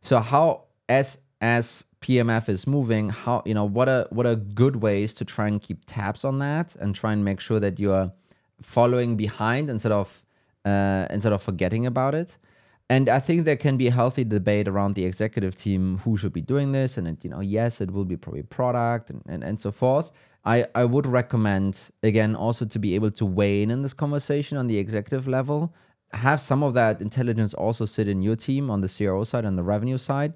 So 0.00 0.18
how 0.18 0.64
as 0.88 1.18
as 1.40 1.84
PMF 2.00 2.48
is 2.48 2.66
moving, 2.66 3.10
how 3.10 3.42
you 3.46 3.54
know 3.54 3.64
what 3.64 3.88
are 3.88 4.06
what 4.10 4.26
are 4.26 4.34
good 4.34 4.76
ways 4.76 5.14
to 5.14 5.24
try 5.24 5.46
and 5.46 5.62
keep 5.62 5.78
tabs 5.86 6.24
on 6.24 6.38
that 6.40 6.74
and 6.80 6.94
try 6.96 7.12
and 7.12 7.24
make 7.24 7.38
sure 7.40 7.60
that 7.60 7.78
you're 7.78 8.10
following 8.60 9.16
behind 9.16 9.70
instead 9.70 9.92
of 9.92 10.24
uh, 10.64 11.06
instead 11.10 11.32
of 11.32 11.42
forgetting 11.42 11.86
about 11.86 12.14
it. 12.14 12.38
And 12.90 13.08
I 13.08 13.20
think 13.20 13.44
there 13.44 13.56
can 13.56 13.76
be 13.76 13.86
a 13.86 13.92
healthy 13.92 14.24
debate 14.24 14.66
around 14.66 14.96
the 14.96 15.04
executive 15.04 15.54
team 15.54 15.98
who 15.98 16.16
should 16.16 16.32
be 16.32 16.42
doing 16.42 16.72
this. 16.72 16.98
And, 16.98 17.06
it, 17.06 17.18
you 17.24 17.30
know, 17.30 17.38
yes, 17.40 17.80
it 17.80 17.92
will 17.92 18.04
be 18.04 18.16
probably 18.16 18.42
product 18.42 19.10
and, 19.10 19.22
and, 19.32 19.44
and 19.44 19.60
so 19.60 19.70
forth. 19.70 20.10
I, 20.44 20.66
I 20.74 20.84
would 20.86 21.06
recommend, 21.06 21.90
again, 22.02 22.34
also 22.34 22.64
to 22.64 22.78
be 22.80 22.96
able 22.96 23.12
to 23.12 23.24
weigh 23.24 23.62
in 23.62 23.70
in 23.70 23.82
this 23.82 23.94
conversation 23.94 24.58
on 24.58 24.66
the 24.66 24.78
executive 24.78 25.28
level. 25.28 25.72
Have 26.14 26.40
some 26.40 26.64
of 26.64 26.74
that 26.74 27.00
intelligence 27.00 27.54
also 27.54 27.84
sit 27.84 28.08
in 28.08 28.22
your 28.22 28.34
team 28.34 28.68
on 28.72 28.80
the 28.80 28.88
CRO 28.88 29.22
side 29.22 29.44
and 29.44 29.56
the 29.56 29.62
revenue 29.62 29.96
side. 29.96 30.34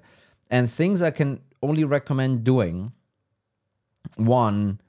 And 0.49 0.71
things 0.71 1.01
I 1.01 1.11
can 1.11 1.41
only 1.61 1.83
recommend 1.83 2.45
doing 2.45 2.93
one, 4.15 4.79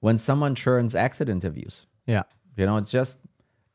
when 0.00 0.16
someone 0.18 0.54
churns 0.54 0.94
exit 0.94 1.28
interviews, 1.28 1.86
Yeah. 2.06 2.22
you 2.56 2.66
know, 2.66 2.76
it's 2.76 2.92
just, 2.92 3.18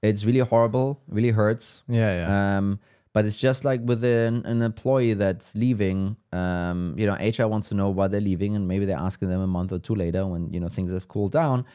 it's 0.01 0.23
really 0.23 0.39
horrible, 0.39 1.01
really 1.09 1.31
hurts. 1.31 1.83
Yeah. 1.89 2.11
Yeah. 2.21 2.57
Um, 2.57 2.79
but 3.13 3.25
it's 3.25 3.37
just 3.37 3.65
like 3.65 3.81
with 3.83 4.03
an, 4.03 4.45
an 4.45 4.61
employee 4.61 5.13
that's 5.13 5.53
leaving. 5.55 6.15
Um, 6.31 6.95
you 6.97 7.05
know, 7.05 7.13
HR 7.15 7.47
wants 7.47 7.69
to 7.69 7.75
know 7.75 7.89
why 7.89 8.07
they're 8.07 8.21
leaving, 8.21 8.55
and 8.55 8.67
maybe 8.67 8.85
they're 8.85 8.97
asking 8.97 9.29
them 9.29 9.41
a 9.41 9.47
month 9.47 9.71
or 9.73 9.79
two 9.79 9.95
later 9.95 10.25
when 10.25 10.51
you 10.53 10.59
know 10.59 10.69
things 10.69 10.91
have 10.93 11.07
cooled 11.07 11.31
down. 11.33 11.65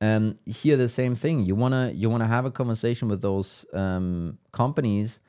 Um, 0.00 0.38
here 0.44 0.76
the 0.76 0.88
same 0.88 1.14
thing. 1.14 1.40
You 1.42 1.54
wanna 1.54 1.90
you 1.94 2.08
wanna 2.10 2.26
have 2.26 2.44
a 2.44 2.50
conversation 2.50 3.08
with 3.08 3.20
those 3.22 3.64
um, 3.72 4.38
companies, 4.52 5.20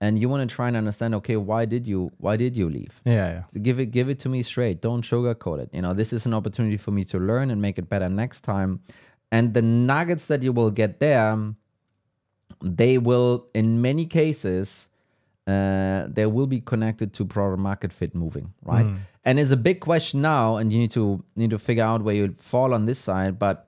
and 0.00 0.18
you 0.18 0.28
wanna 0.28 0.46
try 0.46 0.68
and 0.68 0.76
understand. 0.76 1.14
Okay, 1.16 1.36
why 1.36 1.64
did 1.66 1.86
you 1.86 2.10
why 2.18 2.36
did 2.36 2.56
you 2.56 2.68
leave? 2.68 3.00
yeah. 3.04 3.42
Yeah. 3.52 3.60
give 3.60 3.78
it 3.80 3.86
give 3.86 4.08
it 4.08 4.18
to 4.20 4.28
me 4.28 4.42
straight 4.42 4.80
don't 4.80 5.02
sugarcoat 5.04 5.60
it 5.60 5.70
you 5.72 5.82
know 5.82 5.92
this 5.92 6.12
is 6.12 6.26
an 6.26 6.34
opportunity 6.34 6.76
for 6.76 6.90
me 6.90 7.04
to 7.04 7.18
learn 7.18 7.50
and 7.50 7.60
make 7.60 7.78
it 7.78 7.88
better 7.88 8.08
next 8.08 8.42
time 8.42 8.80
and 9.30 9.54
the 9.54 9.62
nuggets 9.62 10.26
that 10.28 10.42
you 10.42 10.52
will 10.52 10.70
get 10.70 11.00
there 11.00 11.54
they 12.62 12.98
will 12.98 13.48
in 13.54 13.80
many 13.82 14.06
cases 14.06 14.88
uh, 15.46 16.06
they 16.08 16.26
will 16.26 16.46
be 16.46 16.60
connected 16.60 17.12
to 17.12 17.24
product 17.24 17.60
market 17.60 17.92
fit 17.92 18.14
moving 18.14 18.52
right? 18.62 18.86
And 19.24 19.38
it's 19.38 19.52
a 19.52 19.56
big 19.56 19.80
question 19.80 20.20
now 20.20 20.56
and 20.56 20.72
you 20.72 20.78
need 20.78 20.90
to 20.92 21.24
need 21.36 21.50
to 21.50 21.58
figure 21.58 21.84
out 21.84 22.02
where 22.02 22.14
you 22.14 22.34
fall 22.38 22.74
on 22.74 22.86
this 22.86 22.98
side 22.98 23.38
but 23.38 23.66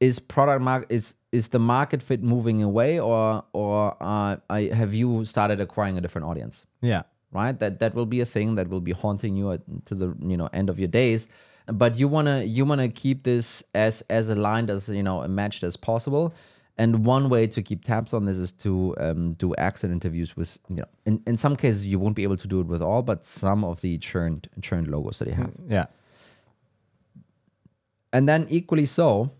is 0.00 0.18
product 0.18 0.62
market 0.62 0.86
is 0.90 1.16
is 1.32 1.48
the 1.48 1.58
market 1.58 2.02
fit 2.02 2.22
moving 2.22 2.62
away 2.62 2.98
or 2.98 3.44
or 3.52 3.96
uh, 4.00 4.36
I, 4.48 4.70
have 4.72 4.94
you 4.94 5.24
started 5.24 5.60
acquiring 5.60 5.98
a 5.98 6.00
different 6.00 6.26
audience? 6.26 6.64
Yeah. 6.80 7.02
right? 7.32 7.58
That 7.58 7.80
that 7.80 7.94
will 7.94 8.06
be 8.06 8.20
a 8.20 8.26
thing 8.26 8.54
that 8.54 8.68
will 8.68 8.80
be 8.80 8.92
haunting 8.92 9.36
you 9.36 9.52
at, 9.52 9.60
to 9.86 9.94
the 9.94 10.16
you 10.20 10.36
know 10.36 10.48
end 10.52 10.70
of 10.70 10.78
your 10.78 10.88
days. 10.88 11.28
But 11.66 11.98
you 11.98 12.08
want 12.08 12.28
to 12.28 12.46
you 12.46 12.64
want 12.64 12.80
to 12.80 12.88
keep 12.88 13.24
this 13.24 13.62
as 13.74 14.02
as 14.08 14.28
aligned 14.28 14.70
as 14.70 14.88
you 14.88 15.02
know 15.02 15.26
matched 15.28 15.62
as 15.62 15.76
possible 15.76 16.34
and 16.78 17.04
one 17.04 17.28
way 17.28 17.46
to 17.46 17.62
keep 17.62 17.84
tabs 17.84 18.14
on 18.14 18.24
this 18.24 18.36
is 18.38 18.52
to 18.52 18.94
um, 18.98 19.32
do 19.34 19.54
exit 19.58 19.90
interviews 19.90 20.36
with 20.36 20.58
you 20.68 20.76
know 20.76 20.84
in, 21.04 21.22
in 21.26 21.36
some 21.36 21.56
cases 21.56 21.84
you 21.84 21.98
won't 21.98 22.16
be 22.16 22.22
able 22.22 22.36
to 22.36 22.48
do 22.48 22.60
it 22.60 22.66
with 22.66 22.80
all 22.82 23.02
but 23.02 23.24
some 23.24 23.64
of 23.64 23.80
the 23.80 23.98
churned 23.98 24.48
churned 24.62 24.88
logos 24.88 25.18
that 25.18 25.28
you 25.28 25.34
have. 25.34 25.52
Yeah. 25.68 25.86
and 28.12 28.28
then 28.28 28.46
equally 28.48 28.86
so 28.86 29.30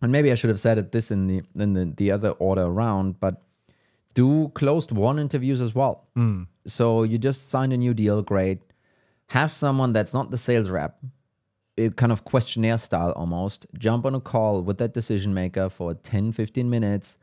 and 0.00 0.12
maybe 0.12 0.30
i 0.30 0.34
should 0.34 0.50
have 0.50 0.60
said 0.60 0.78
it 0.78 0.92
this 0.92 1.10
in 1.10 1.26
the 1.26 1.42
in 1.56 1.72
the, 1.72 1.84
the 1.96 2.10
other 2.10 2.30
order 2.32 2.62
around 2.62 3.18
but 3.18 3.42
do 4.14 4.50
closed 4.54 4.92
won 4.92 5.18
interviews 5.18 5.60
as 5.60 5.74
well. 5.74 6.04
So 6.66 7.02
you 7.02 7.16
just 7.18 7.48
signed 7.48 7.72
a 7.72 7.76
new 7.76 7.94
deal 7.94 8.22
great. 8.22 8.60
Have 9.28 9.50
someone 9.50 9.92
that's 9.94 10.12
not 10.12 10.30
the 10.30 10.36
sales 10.38 10.68
rep 10.68 10.98
it 11.76 11.96
kind 11.96 12.12
of 12.12 12.24
questionnaire 12.24 12.78
style 12.78 13.12
almost 13.12 13.66
jump 13.78 14.04
on 14.04 14.14
a 14.14 14.20
call 14.20 14.62
with 14.62 14.78
that 14.78 14.92
decision 14.92 15.32
maker 15.32 15.68
for 15.68 15.94
10 15.94 16.32
15 16.32 16.68
minutes 16.68 17.18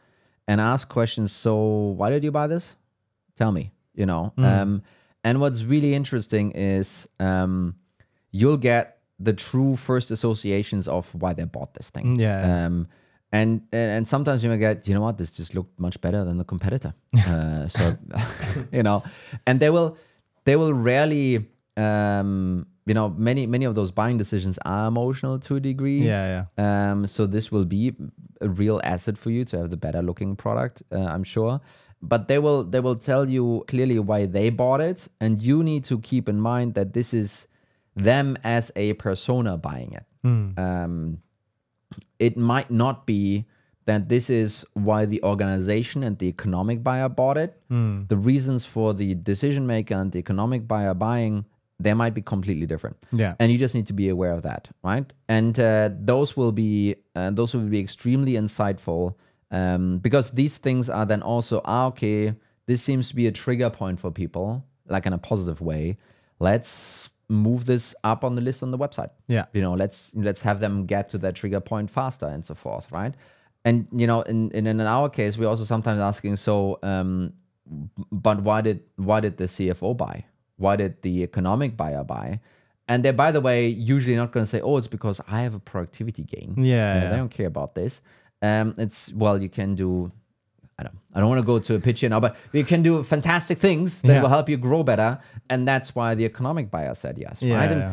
and 0.47 0.59
ask 0.59 0.89
questions. 0.89 1.31
So 1.31 1.55
why 1.55 2.09
did 2.09 2.23
you 2.23 2.31
buy 2.31 2.47
this? 2.47 2.75
Tell 3.35 3.51
me 3.51 3.71
you 3.99 4.05
know? 4.05 4.33
Um, 4.37 4.81
and 5.23 5.41
what's 5.41 5.63
really 5.63 5.93
interesting 5.93 6.51
is 6.51 7.07
um, 7.19 7.75
you'll 8.31 8.57
get 8.57 8.99
the 9.19 9.33
true 9.33 9.75
first 9.75 10.09
associations 10.11 10.87
of 10.87 11.13
why 11.13 11.33
they 11.33 11.43
bought 11.43 11.73
this 11.73 11.89
thing. 11.89 12.17
Yeah, 12.17 12.47
yeah. 12.47 12.65
um, 12.65 12.87
and, 13.31 13.61
and 13.71 13.91
and 13.91 14.07
sometimes 14.07 14.43
you 14.43 14.49
may 14.49 14.57
get 14.57 14.87
you 14.87 14.95
know 14.95 15.01
what? 15.01 15.17
This 15.17 15.33
just 15.33 15.53
looked 15.53 15.77
much 15.79 16.01
better 16.01 16.23
than 16.23 16.37
the 16.37 16.45
competitor. 16.45 16.93
Uh, 17.27 17.67
so 17.67 17.97
you 18.71 18.81
know? 18.81 19.03
And 19.45 19.59
they 19.59 19.69
will 19.69 19.97
they 20.45 20.55
will 20.55 20.73
rarely 20.73 21.45
um, 21.77 22.65
you 22.89 22.93
know 22.97 23.07
many 23.29 23.41
many 23.55 23.65
of 23.69 23.73
those 23.79 23.91
buying 24.01 24.17
decisions 24.23 24.55
are 24.75 24.85
emotional 24.93 25.35
to 25.47 25.51
a 25.59 25.61
degree 25.71 26.01
Yeah. 26.11 26.25
Yeah. 26.35 26.43
um, 26.91 26.99
so 27.15 27.21
this 27.35 27.45
will 27.53 27.65
be 27.77 27.83
a 28.47 28.49
real 28.61 28.77
asset 28.93 29.15
for 29.23 29.29
you 29.35 29.43
to 29.49 29.53
have 29.59 29.69
the 29.75 29.77
better 29.85 30.01
looking 30.09 30.31
product, 30.43 30.75
uh, 30.97 30.97
I'm 31.13 31.25
sure. 31.35 31.53
But 32.11 32.21
they 32.29 32.39
will 32.45 32.61
they 32.73 32.81
will 32.85 32.99
tell 33.09 33.23
you 33.35 33.45
clearly 33.71 33.99
why 34.09 34.19
they 34.37 34.47
bought 34.61 34.81
it, 34.91 34.99
and 35.23 35.31
you 35.47 35.57
need 35.71 35.83
to 35.91 35.95
keep 36.09 36.25
in 36.33 36.39
mind 36.51 36.67
that 36.77 36.89
this 36.97 37.09
is 37.21 37.31
them 38.09 38.27
as 38.57 38.71
a 38.85 38.87
persona 39.05 39.51
buying 39.69 39.91
it. 39.99 40.05
Um, 40.65 40.95
it 42.27 42.37
might 42.37 42.69
not 42.83 43.05
be 43.05 43.45
that 43.89 44.01
this 44.13 44.29
is 44.29 44.51
why 44.87 45.05
the 45.13 45.19
organization 45.23 46.03
and 46.07 46.17
the 46.21 46.27
economic 46.27 46.77
buyer 46.87 47.09
bought 47.09 47.37
it. 47.45 47.51
The 48.07 48.17
reasons 48.31 48.61
for 48.65 48.93
the 48.93 49.09
decision 49.31 49.63
maker 49.67 49.95
and 50.01 50.11
the 50.13 50.19
economic 50.19 50.61
buyer 50.67 50.93
buying 50.93 51.45
they 51.79 51.93
might 51.93 52.13
be 52.13 52.21
completely 52.21 52.65
different. 52.65 52.97
Yeah. 53.11 53.35
and 53.39 53.51
you 53.51 53.57
just 53.57 53.73
need 53.75 53.87
to 53.87 53.93
be 53.93 54.09
aware 54.09 54.31
of 54.31 54.41
that 54.43 54.69
right? 54.83 55.11
And 55.27 55.59
uh, 55.59 55.89
those 55.99 56.35
will 56.37 56.51
be 56.51 56.95
uh, 57.15 57.31
those 57.31 57.53
will 57.55 57.69
be 57.69 57.79
extremely 57.79 58.33
insightful 58.33 59.15
um, 59.51 59.99
because 59.99 60.31
these 60.31 60.57
things 60.57 60.89
are 60.89 61.05
then 61.05 61.21
also 61.21 61.61
ah, 61.65 61.87
okay 61.87 62.33
this 62.67 62.83
seems 62.83 63.09
to 63.09 63.15
be 63.15 63.25
a 63.27 63.31
trigger 63.31 63.69
point 63.69 63.99
for 63.99 64.11
people 64.11 64.63
like 64.87 65.05
in 65.05 65.13
a 65.13 65.17
positive 65.17 65.59
way. 65.61 65.97
Let's 66.39 67.09
move 67.29 67.65
this 67.65 67.95
up 68.03 68.23
on 68.23 68.35
the 68.35 68.41
list 68.41 68.63
on 68.63 68.71
the 68.71 68.77
website. 68.77 69.11
Yeah. 69.27 69.45
you 69.53 69.61
know 69.61 69.73
let's 69.73 70.11
let's 70.15 70.41
have 70.41 70.59
them 70.59 70.85
get 70.85 71.09
to 71.09 71.17
that 71.19 71.35
trigger 71.35 71.59
point 71.61 71.89
faster 71.89 72.27
and 72.27 72.43
so 72.43 72.55
forth 72.55 72.91
right? 72.91 73.13
And 73.65 73.87
you 73.91 74.07
know 74.07 74.21
in 74.21 74.51
in, 74.51 74.65
in 74.67 74.81
our 74.81 75.09
case 75.09 75.37
we're 75.37 75.47
also 75.49 75.63
sometimes 75.63 75.99
asking 75.99 76.35
so 76.37 76.79
um 76.83 77.33
but 78.11 78.41
why 78.41 78.61
did 78.61 78.79
why 78.95 79.19
did 79.19 79.37
the 79.37 79.43
cfo 79.45 79.95
buy 79.95 80.25
why 80.59 80.75
did 80.75 81.01
the 81.01 81.23
economic 81.29 81.75
buyer 81.81 82.03
buy 82.03 82.39
and 82.87 83.03
they're 83.03 83.13
by 83.25 83.31
the 83.31 83.41
way 83.41 83.67
usually 83.67 84.15
not 84.15 84.31
going 84.33 84.43
to 84.47 84.49
say 84.53 84.61
oh 84.61 84.77
it's 84.77 84.87
because 84.97 85.17
i 85.27 85.41
have 85.45 85.55
a 85.55 85.59
productivity 85.71 86.23
gain 86.23 86.53
Yeah, 86.57 86.63
You 86.63 86.99
know, 86.99 87.05
yeah. 87.05 87.09
they 87.11 87.17
don't 87.23 87.33
care 87.39 87.47
about 87.55 87.73
this 87.79 87.93
um 88.47 88.67
it's 88.77 89.11
well 89.13 89.35
you 89.45 89.49
can 89.49 89.75
do 89.75 90.11
I 90.77 90.83
don't, 90.83 90.97
I 91.13 91.19
don't 91.19 91.27
want 91.27 91.41
to 91.41 91.45
go 91.53 91.59
to 91.59 91.75
a 91.75 91.79
pitch 91.87 91.99
here 91.99 92.09
now, 92.09 92.21
but 92.21 92.37
you 92.53 92.63
can 92.63 92.81
do 92.89 93.03
fantastic 93.03 93.57
things 93.67 94.01
that 94.03 94.13
Yeah. 94.13 94.21
will 94.21 94.29
help 94.37 94.47
you 94.47 94.55
grow 94.55 94.81
better. 94.91 95.19
And 95.51 95.67
that's 95.67 95.93
why 95.93 96.15
the 96.15 96.23
economic 96.23 96.71
buyer 96.71 96.93
said 96.93 97.17
yes, 97.17 97.41
Yeah, 97.41 97.55
right? 97.59 97.69
yeah. 97.69 97.75
And, 97.75 97.83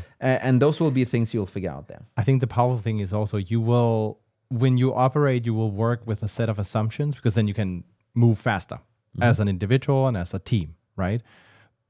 uh, 0.41 0.47
and 0.47 0.63
those 0.63 0.79
will 0.81 0.93
be 0.93 1.05
things 1.05 1.35
you'll 1.35 1.47
figure 1.57 1.73
out 1.77 1.89
there. 1.89 2.03
I 2.17 2.23
think 2.23 2.41
the 2.41 2.47
powerful 2.47 2.79
thing 2.81 3.01
is 3.01 3.13
also 3.13 3.39
you 3.39 3.61
will, 3.61 4.21
when 4.51 4.79
you 4.79 4.95
operate, 4.95 5.45
you 5.47 5.53
will 5.61 5.73
work 5.87 6.01
with 6.07 6.23
a 6.23 6.29
set 6.29 6.49
of 6.49 6.61
assumptions 6.61 7.17
because 7.17 7.35
then 7.35 7.49
you 7.49 7.55
can 7.55 7.83
move 8.15 8.39
faster 8.39 8.79
as 9.21 9.41
an 9.41 9.49
individual 9.49 10.07
and 10.07 10.17
as 10.17 10.33
a 10.33 10.39
team, 10.39 10.77
right? 10.95 11.23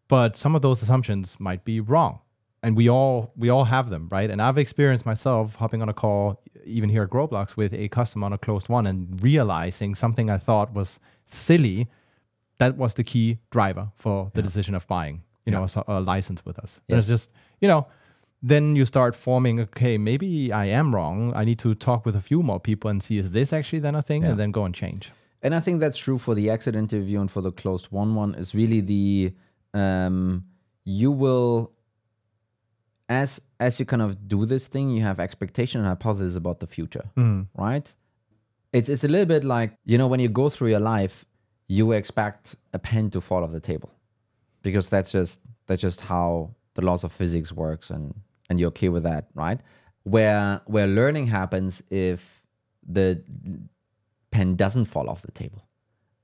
But 0.09 0.37
some 0.37 0.55
of 0.55 0.63
those 0.63 0.83
assumptions 0.83 1.39
might 1.41 1.65
be 1.65 1.81
wrong. 1.81 2.21
And 2.63 2.77
we 2.77 2.89
all 2.89 3.33
we 3.37 3.49
all 3.49 3.65
have 3.65 3.91
them, 3.91 4.09
right? 4.11 4.29
And 4.31 4.41
I've 4.43 4.59
experienced 4.59 5.07
myself 5.07 5.57
hopping 5.57 5.83
on 5.83 5.89
a 5.89 5.95
call, 5.95 6.43
even 6.65 6.89
here 6.89 7.03
at 7.03 7.11
Growblocks, 7.11 7.57
with 7.57 7.73
a 7.73 7.89
customer 7.89 8.27
on 8.27 8.33
a 8.33 8.39
closed 8.39 8.69
won 8.69 8.87
and 8.87 9.23
realizing 9.23 9.95
something 9.95 10.31
I 10.31 10.39
thought 10.39 10.73
was 10.73 10.99
silly, 11.27 11.89
that 12.59 12.77
was 12.77 12.95
the 12.95 13.05
key 13.05 13.39
driver 13.51 13.93
for 13.95 14.31
the 14.35 14.43
decision 14.43 14.75
of 14.75 14.87
buying, 14.89 15.23
you 15.45 15.53
know, 15.53 15.65
a, 15.65 15.85
a 15.87 16.01
license 16.01 16.45
with 16.45 16.59
us. 16.59 16.81
Yeah. 16.89 16.97
There's 16.97 17.07
just, 17.07 17.31
you 17.61 17.69
know, 17.69 17.87
then 18.43 18.77
you 18.77 18.85
start 18.85 19.17
forming 19.17 19.59
okay 19.61 19.97
maybe 19.97 20.53
i 20.53 20.67
am 20.67 20.95
wrong 20.95 21.33
i 21.35 21.43
need 21.43 21.59
to 21.59 21.75
talk 21.75 22.05
with 22.05 22.15
a 22.15 22.21
few 22.21 22.43
more 22.43 22.61
people 22.61 22.91
and 22.91 23.03
see 23.03 23.17
is 23.17 23.31
this 23.31 23.51
actually 23.53 23.79
then 23.79 23.95
a 23.95 24.03
thing 24.03 24.25
and 24.25 24.39
then 24.39 24.51
go 24.51 24.65
and 24.65 24.75
change 24.75 25.11
And 25.43 25.55
I 25.55 25.61
think 25.61 25.81
that's 25.81 25.97
true 25.97 26.19
for 26.19 26.35
the 26.35 26.51
exit 26.51 26.75
interview 26.75 27.21
and 27.21 27.31
for 27.31 27.41
the 27.41 27.53
closed 27.53 27.89
won 27.91 28.15
one 28.15 28.35
is 28.35 28.55
really 28.55 28.81
the 28.81 29.33
um, 29.77 30.45
you 30.85 31.11
will 31.11 31.73
as 33.09 33.41
as 33.61 33.79
you 33.79 33.87
kind 33.87 34.03
of 34.03 34.29
do 34.29 34.45
this 34.47 34.67
thing, 34.69 34.91
you 34.91 35.03
have 35.03 35.21
expectation 35.21 35.81
and 35.81 35.89
hypothesis 35.89 36.37
about 36.37 36.61
the 36.61 36.67
future, 36.67 37.05
right? 37.55 37.95
It's 38.73 38.89
it's 38.89 39.05
a 39.05 39.09
little 39.09 39.27
bit 39.27 39.45
like 39.45 39.73
you 39.85 39.99
know 39.99 40.09
when 40.09 40.21
you 40.21 40.29
go 40.29 40.49
through 40.49 40.71
your 40.71 40.81
life, 40.81 41.25
you 41.69 41.93
expect 41.93 42.57
a 42.73 42.79
pen 42.79 43.11
to 43.11 43.21
fall 43.21 43.45
off 43.45 43.53
the 43.53 43.61
table 43.61 43.91
because 44.63 44.91
that's 44.91 45.13
just 45.13 45.41
that's 45.67 45.83
just 45.83 46.01
how 46.03 46.55
the 46.75 46.83
laws 46.83 47.05
of 47.05 47.13
physics 47.13 47.53
works 47.53 47.91
and 47.91 48.15
and 48.49 48.59
you're 48.61 48.69
okay 48.69 48.89
with 48.89 49.05
that 49.05 49.29
right? 49.35 49.61
Where 50.03 50.61
where 50.67 50.87
learning 50.87 51.29
happens 51.29 51.83
if 51.91 52.43
the 52.87 53.23
pen 54.31 54.57
doesn't 54.57 54.87
fall 54.87 55.09
off 55.09 55.23
the 55.23 55.33
table 55.33 55.66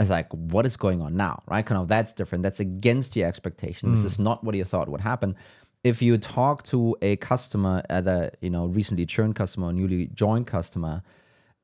it's 0.03 0.11
like 0.11 0.31
what 0.33 0.67
is 0.67 0.77
going 0.77 1.01
on 1.01 1.17
now 1.17 1.41
right? 1.47 1.65
Kind 1.65 1.81
of 1.81 1.89
that's 1.89 2.13
different. 2.13 2.43
That's 2.43 2.61
against 2.61 3.17
your 3.17 3.29
expectation. 3.29 3.91
This 3.93 4.05
is 4.05 4.19
not 4.19 4.45
what 4.45 4.55
you 4.55 4.65
thought 4.65 4.89
would 4.89 5.01
happen. 5.01 5.37
If 5.85 6.01
you 6.01 6.17
talk 6.19 6.63
to 6.65 6.97
a 7.03 7.17
customer 7.17 7.83
either 7.91 8.33
you 8.41 8.51
know 8.51 8.67
recently 8.67 9.07
churned 9.07 9.37
customer 9.37 9.69
or 9.69 9.73
newly 9.73 10.07
joined 10.15 10.47
customer 10.47 11.03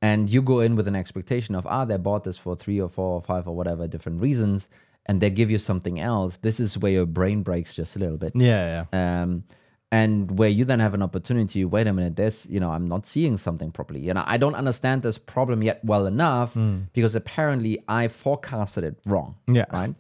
and 0.01 0.31
you 0.31 0.42
go 0.42 0.61
in 0.61 0.77
with 0.77 0.88
an 0.88 0.96
expectation 0.96 1.55
of 1.55 1.66
ah 1.66 1.85
they 1.85 1.96
bought 1.96 2.24
this 2.24 2.38
for 2.38 2.57
three 2.57 2.81
or 2.81 2.88
four 2.88 3.14
or 3.14 3.22
five 3.22 3.46
or 3.48 3.55
whatever 3.55 3.87
different 3.87 4.20
reasons 4.20 4.68
and 5.09 5.20
they 5.22 5.31
give 5.31 5.51
you 5.51 5.59
something 5.59 5.98
else, 5.98 6.37
this 6.37 6.61
is 6.61 6.77
where 6.77 6.92
your 6.92 7.07
brain 7.07 7.42
breaks 7.42 7.74
just 7.74 7.96
a 7.96 7.98
little 7.98 8.18
bit. 8.18 8.33
Yeah, 8.37 8.85
yeah. 8.92 9.22
Um, 9.22 9.44
and 9.90 10.38
where 10.38 10.51
you 10.51 10.64
then 10.64 10.81
have 10.81 10.92
an 10.94 11.03
opportunity 11.03 11.64
wait 11.64 11.87
a 11.87 11.92
minute 11.92 12.14
this 12.16 12.46
you 12.46 12.61
know 12.61 12.70
i'm 12.70 12.85
not 12.85 13.07
seeing 13.07 13.37
something 13.37 13.70
properly. 13.70 14.01
You 14.01 14.12
know 14.14 14.24
i 14.27 14.37
don't 14.37 14.55
understand 14.55 15.03
this 15.03 15.18
problem 15.18 15.62
yet 15.62 15.83
well 15.85 16.07
enough 16.07 16.55
because 16.92 17.14
apparently 17.14 17.79
i 17.88 18.09
forecasted 18.09 18.85
it 18.85 18.96
wrong 19.07 19.37
Yeah. 19.46 19.64
right? 19.72 19.94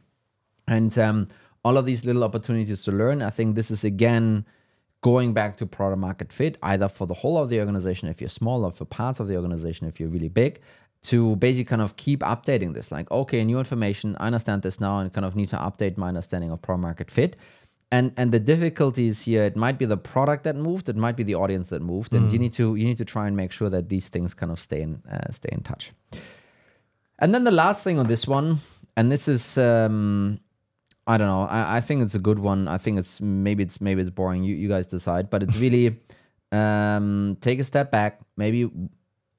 And 0.66 0.96
um, 0.98 1.28
all 1.64 1.76
of 1.78 1.86
these 1.86 2.04
little 2.04 2.22
opportunities 2.24 2.82
to 2.84 2.92
learn 2.92 3.22
i 3.22 3.30
think 3.30 3.56
this 3.56 3.70
is 3.70 3.82
again 3.84 4.44
going 5.00 5.32
back 5.32 5.56
to 5.56 5.64
product 5.64 6.00
market 6.00 6.32
fit 6.32 6.58
either 6.62 6.88
for 6.88 7.06
the 7.06 7.14
whole 7.14 7.38
of 7.38 7.48
the 7.48 7.58
organization 7.60 8.08
if 8.08 8.20
you're 8.20 8.28
small 8.28 8.64
or 8.64 8.72
for 8.72 8.84
parts 8.84 9.20
of 9.20 9.26
the 9.28 9.36
organization 9.36 9.86
if 9.86 9.98
you're 10.00 10.08
really 10.10 10.28
big 10.28 10.60
to 11.00 11.36
basically 11.36 11.64
kind 11.64 11.80
of 11.80 11.94
keep 11.96 12.20
updating 12.20 12.74
this. 12.74 12.90
Like 12.90 13.08
okay 13.10 13.44
new 13.44 13.58
information 13.58 14.16
i 14.18 14.26
understand 14.26 14.62
this 14.62 14.80
now 14.80 14.98
and 14.98 15.12
kind 15.12 15.24
of 15.24 15.34
need 15.36 15.48
to 15.48 15.56
update 15.56 15.96
my 15.96 16.08
understanding 16.08 16.50
of 16.50 16.60
product 16.60 16.82
market 16.82 17.10
fit 17.10 17.36
and 17.90 18.12
and 18.16 18.32
the 18.32 18.40
difficulties 18.40 19.22
here 19.22 19.44
it 19.44 19.56
might 19.56 19.78
be 19.78 19.86
the 19.86 19.96
product 19.96 20.44
that 20.44 20.56
moved 20.56 20.88
it 20.88 20.96
might 20.96 21.16
be 21.16 21.22
the 21.22 21.34
audience 21.34 21.70
that 21.70 21.80
moved 21.80 22.12
and 22.14 22.32
you 22.32 22.38
need 22.38 22.52
to 22.52 22.74
you 22.74 22.84
need 22.84 22.98
to 22.98 23.04
try 23.04 23.26
and 23.26 23.36
make 23.36 23.50
sure 23.50 23.70
that 23.70 23.88
these 23.88 24.08
things 24.08 24.34
kind 24.34 24.52
of 24.52 24.60
stay 24.60 24.82
in 24.82 25.02
uh, 25.10 25.30
stay 25.30 25.48
in 25.52 25.62
touch. 25.62 25.92
And 27.18 27.34
then 27.34 27.44
the 27.44 27.50
last 27.50 27.82
thing 27.82 27.98
on 27.98 28.06
this 28.06 28.26
one 28.26 28.58
and 28.96 29.10
this 29.10 29.26
is 29.26 29.58
um 29.58 30.38
i 31.06 31.16
don't 31.16 31.26
know 31.26 31.42
I, 31.42 31.78
I 31.78 31.80
think 31.80 32.02
it's 32.02 32.14
a 32.14 32.18
good 32.18 32.38
one. 32.38 32.68
I 32.68 32.78
think 32.78 32.98
it's 32.98 33.20
maybe 33.20 33.62
it's 33.62 33.80
maybe 33.80 34.02
it's 34.02 34.10
boring 34.10 34.44
you 34.44 34.54
you 34.54 34.68
guys 34.68 34.86
decide 34.86 35.30
but 35.30 35.42
it's 35.42 35.56
really 35.56 35.98
um 36.52 37.36
take 37.40 37.58
a 37.60 37.64
step 37.64 37.90
back. 37.90 38.20
Maybe 38.36 38.70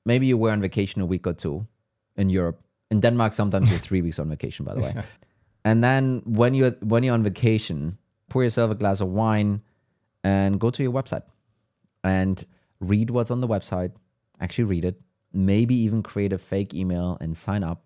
maybe 0.05 0.25
you 0.25 0.37
were 0.37 0.51
on 0.51 0.61
vacation 0.61 1.01
a 1.01 1.05
week 1.05 1.27
or 1.27 1.33
two 1.33 1.67
in 2.15 2.29
europe. 2.29 2.59
In 2.89 2.99
denmark 2.99 3.33
sometimes 3.33 3.69
you're 3.69 3.79
three 3.79 4.01
weeks 4.01 4.17
on 4.17 4.29
vacation 4.29 4.65
by 4.65 4.73
the 4.73 4.81
way. 4.81 4.95
And 5.65 5.83
then 5.83 6.21
when 6.25 6.53
you're 6.53 6.71
when 6.79 7.03
you're 7.03 7.13
on 7.13 7.21
vacation 7.21 7.97
pour 8.29 8.43
yourself 8.43 8.71
a 8.71 8.75
glass 8.75 9.01
of 9.01 9.09
wine 9.09 9.61
and 10.23 10.59
go 10.59 10.69
to 10.69 10.83
your 10.83 10.91
website 10.91 11.23
and 12.03 12.45
read 12.79 13.09
what's 13.09 13.31
on 13.31 13.41
the 13.41 13.47
website 13.47 13.91
actually 14.39 14.63
read 14.63 14.85
it 14.85 15.01
maybe 15.33 15.75
even 15.75 16.01
create 16.01 16.33
a 16.33 16.37
fake 16.37 16.73
email 16.73 17.17
and 17.21 17.37
sign 17.37 17.63
up 17.63 17.83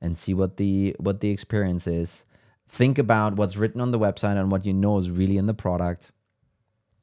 and 0.00 0.16
see 0.16 0.34
what 0.34 0.56
the 0.56 0.94
what 0.98 1.20
the 1.20 1.30
experience 1.30 1.86
is. 1.86 2.24
Think 2.68 2.98
about 2.98 3.36
what's 3.36 3.56
written 3.56 3.80
on 3.80 3.90
the 3.90 3.98
website 3.98 4.38
and 4.38 4.50
what 4.50 4.64
you 4.66 4.72
know 4.72 4.98
is 4.98 5.10
really 5.10 5.36
in 5.36 5.46
the 5.46 5.54
product. 5.54 6.10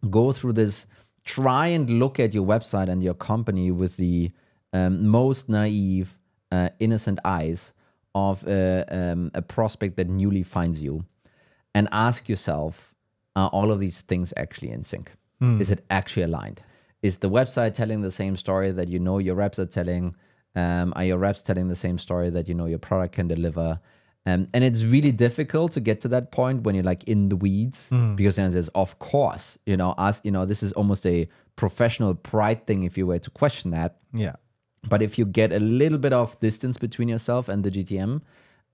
Go 0.10 0.32
through 0.32 0.54
this 0.54 0.86
try 1.24 1.68
and 1.68 1.90
look 1.90 2.20
at 2.20 2.34
your 2.34 2.46
website 2.46 2.90
and 2.90 3.02
your 3.02 3.14
company 3.14 3.72
with 3.72 3.96
the 3.96 4.30
um, 4.74 5.08
most 5.08 5.48
naive 5.48 6.20
uh, 6.52 6.70
innocent 6.80 7.20
eyes 7.24 7.74
of 8.14 8.46
a, 8.46 8.86
um, 8.90 9.32
a 9.34 9.42
prospect 9.42 9.96
that 9.96 10.10
newly 10.10 10.44
finds 10.44 10.84
you 10.84 11.06
and 11.74 11.88
ask 11.92 12.30
yourself 12.30 12.94
are 13.36 13.50
all 13.50 13.72
of 13.72 13.80
these 13.80 14.02
things 14.02 14.34
actually 14.38 14.72
in 14.72 14.84
sync? 14.84 15.12
Is 15.60 15.72
it 15.72 15.84
actually 15.90 16.24
aligned? 16.24 16.62
Is 17.02 17.18
the 17.18 17.30
website 17.30 17.74
telling 17.74 18.02
the 18.02 18.12
same 18.12 18.38
story 18.38 18.72
that 18.72 18.88
you 18.88 19.00
know 19.00 19.18
your 19.18 19.36
reps 19.36 19.60
are 19.60 19.66
telling? 19.66 20.16
Um, 20.56 20.94
are 20.96 21.04
your 21.04 21.18
reps 21.18 21.42
telling 21.42 21.68
the 21.68 21.76
same 21.76 21.98
story 21.98 22.30
that 22.30 22.48
you 22.48 22.54
know 22.54 22.66
your 22.68 22.80
product 22.80 23.16
can 23.16 23.28
deliver? 23.28 23.80
Um, 24.26 24.48
and 24.54 24.64
it's 24.64 24.86
really 24.86 25.12
difficult 25.12 25.74
to 25.74 25.82
get 25.82 26.00
to 26.02 26.08
that 26.10 26.32
point 26.32 26.64
when 26.64 26.76
you're 26.76 26.84
like 26.86 27.04
in 27.06 27.28
the 27.28 27.36
weeds 27.36 27.90
because 28.16 28.38
then 28.38 28.52
there's 28.52 28.70
of 28.70 28.98
course 29.00 29.58
you 29.66 29.76
know 29.76 29.92
us 29.98 30.22
you 30.24 30.32
know 30.32 30.46
this 30.46 30.64
is 30.64 30.72
almost 30.74 31.06
a 31.06 31.28
professional 31.58 32.16
pride 32.16 32.66
thing 32.66 32.84
if 32.84 32.98
you 32.98 33.06
were 33.08 33.20
to 33.20 33.30
question 33.32 33.72
that. 33.72 33.98
Yeah. 34.14 34.36
but 34.88 35.02
if 35.02 35.18
you 35.18 35.26
get 35.26 35.52
a 35.52 35.60
little 35.60 35.98
bit 35.98 36.14
of 36.14 36.40
distance 36.40 36.78
between 36.78 37.10
yourself 37.10 37.50
and 37.50 37.64
the 37.66 37.72
GTM, 37.72 38.22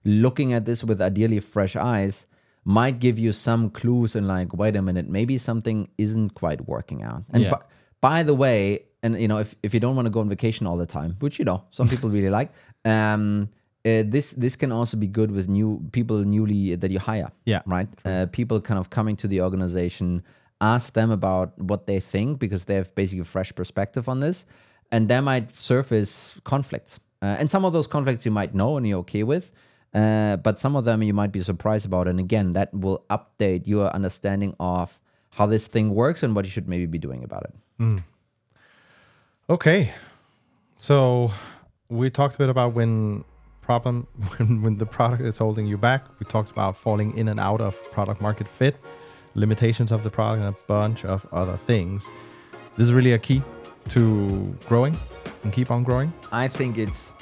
looking 0.06 0.54
at 0.54 0.66
this 0.66 0.84
with 0.84 1.02
ideally 1.02 1.40
fresh 1.40 1.76
eyes 1.76 2.28
might 2.66 3.00
give 3.00 3.18
you 3.18 3.32
some 3.32 3.70
clues 3.70 4.16
and 4.16 4.28
like, 4.28 4.54
wait 4.54 4.76
a 4.76 4.82
minute, 4.82 5.08
maybe 5.10 5.38
something 5.38 5.88
isn't 5.98 6.36
quite 6.36 6.68
working 6.68 7.04
out. 7.04 7.24
And 7.32 7.44
Yeah. 7.44 7.56
by, 8.02 8.24
the 8.24 8.34
way, 8.34 8.84
and 9.02 9.20
you 9.20 9.28
know, 9.28 9.38
if, 9.40 9.56
if 9.64 9.74
you 9.74 9.80
don't 9.80 9.96
want 9.96 10.06
to 10.06 10.10
go 10.10 10.20
on 10.20 10.30
vacation 10.30 10.68
all 10.68 10.78
the 10.78 10.86
time, 10.86 11.16
which 11.20 11.40
you 11.40 11.46
know, 11.46 11.64
some 11.72 11.88
people 11.88 12.10
really 12.10 12.30
like, 12.30 12.52
um, 12.86 13.50
uh, 13.86 14.04
this 14.06 14.34
this 14.34 14.58
can 14.58 14.72
also 14.74 14.98
be 14.98 15.08
good 15.08 15.32
with 15.32 15.48
new 15.48 15.82
people 15.94 16.18
newly 16.26 16.76
that 16.76 16.92
you 16.92 17.00
hire. 17.00 17.32
Yeah. 17.46 17.62
Right. 17.66 17.88
Uh, 18.04 18.26
people 18.32 18.60
kind 18.60 18.78
of 18.78 18.90
coming 18.90 19.16
to 19.18 19.28
the 19.28 19.42
organization, 19.42 20.22
ask 20.60 20.94
them 20.94 21.12
about 21.12 21.58
what 21.58 21.88
they 21.88 22.02
think 22.02 22.40
because 22.40 22.66
they 22.66 22.76
have 22.76 22.94
basically 22.94 23.22
a 23.22 23.26
fresh 23.26 23.56
perspective 23.56 24.10
on 24.10 24.20
this, 24.20 24.46
and 24.92 25.08
there 25.08 25.22
might 25.22 25.50
surface 25.50 26.38
conflicts. 26.44 27.00
Uh, 27.22 27.36
and 27.40 27.50
some 27.50 27.64
of 27.66 27.72
those 27.74 27.88
conflicts 27.88 28.26
you 28.26 28.32
might 28.32 28.54
know 28.54 28.76
and 28.78 28.86
you're 28.88 29.00
okay 29.00 29.24
with, 29.24 29.52
uh, 29.94 30.38
but 30.38 30.60
some 30.60 30.76
of 30.76 30.86
them 30.86 31.02
you 31.04 31.14
might 31.14 31.32
be 31.32 31.42
surprised 31.42 31.86
about. 31.86 32.08
And 32.08 32.20
again, 32.20 32.54
that 32.54 32.74
will 32.74 33.04
update 33.10 33.68
your 33.68 33.90
understanding 33.90 34.56
of 34.60 35.00
how 35.32 35.46
this 35.46 35.68
thing 35.68 35.94
works 35.96 36.24
and 36.24 36.36
what 36.36 36.46
you 36.46 36.52
should 36.52 36.68
maybe 36.68 36.86
be 36.86 36.98
doing 36.98 37.24
about 37.24 37.44
it. 37.44 37.54
Okay. 39.50 39.92
So 40.78 41.32
we 41.90 42.10
talked 42.10 42.36
a 42.36 42.38
bit 42.38 42.50
about 42.50 42.74
when 42.74 43.24
problem 43.62 44.08
when, 44.38 44.62
when 44.64 44.78
the 44.78 44.86
product 44.86 45.22
is 45.22 45.38
holding 45.38 45.66
you 45.66 45.78
back. 45.78 46.04
We 46.20 46.26
talked 46.26 46.52
about 46.52 46.78
falling 46.78 47.18
in 47.18 47.28
and 47.28 47.40
out 47.40 47.62
of 47.62 47.74
product 47.92 48.22
market 48.22 48.48
fit, 48.48 48.76
limitations 49.36 49.92
of 49.92 50.04
the 50.04 50.10
product, 50.10 50.46
and 50.46 50.56
a 50.56 50.60
bunch 50.68 51.06
of 51.06 51.28
other 51.32 51.58
things. 51.58 52.12
This 52.78 52.86
is 52.88 52.94
really 52.94 53.14
a 53.14 53.20
key 53.20 53.42
to 53.90 54.56
growing 54.68 54.98
and 55.44 55.54
keep 55.54 55.70
on 55.72 55.84
growing. 55.84 56.12
I 56.32 56.48
think 56.48 56.78
it's 56.78 57.14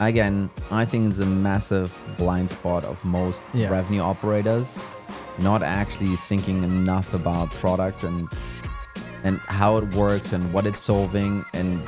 again, 0.00 0.50
I 0.70 0.84
think 0.84 1.10
it's 1.10 1.18
a 1.18 1.26
massive 1.26 1.96
blind 2.16 2.50
spot 2.50 2.84
of 2.84 3.04
most 3.04 3.40
Yeah. 3.52 3.68
revenue 3.70 4.00
operators 4.02 4.78
not 5.38 5.62
actually 5.62 6.16
thinking 6.16 6.62
enough 6.64 7.14
about 7.14 7.48
product 7.50 8.02
and 8.04 8.28
and 9.24 9.38
how 9.40 9.76
it 9.76 9.94
works 9.94 10.32
and 10.32 10.52
what 10.52 10.66
it's 10.66 10.80
solving 10.80 11.44
and 11.54 11.80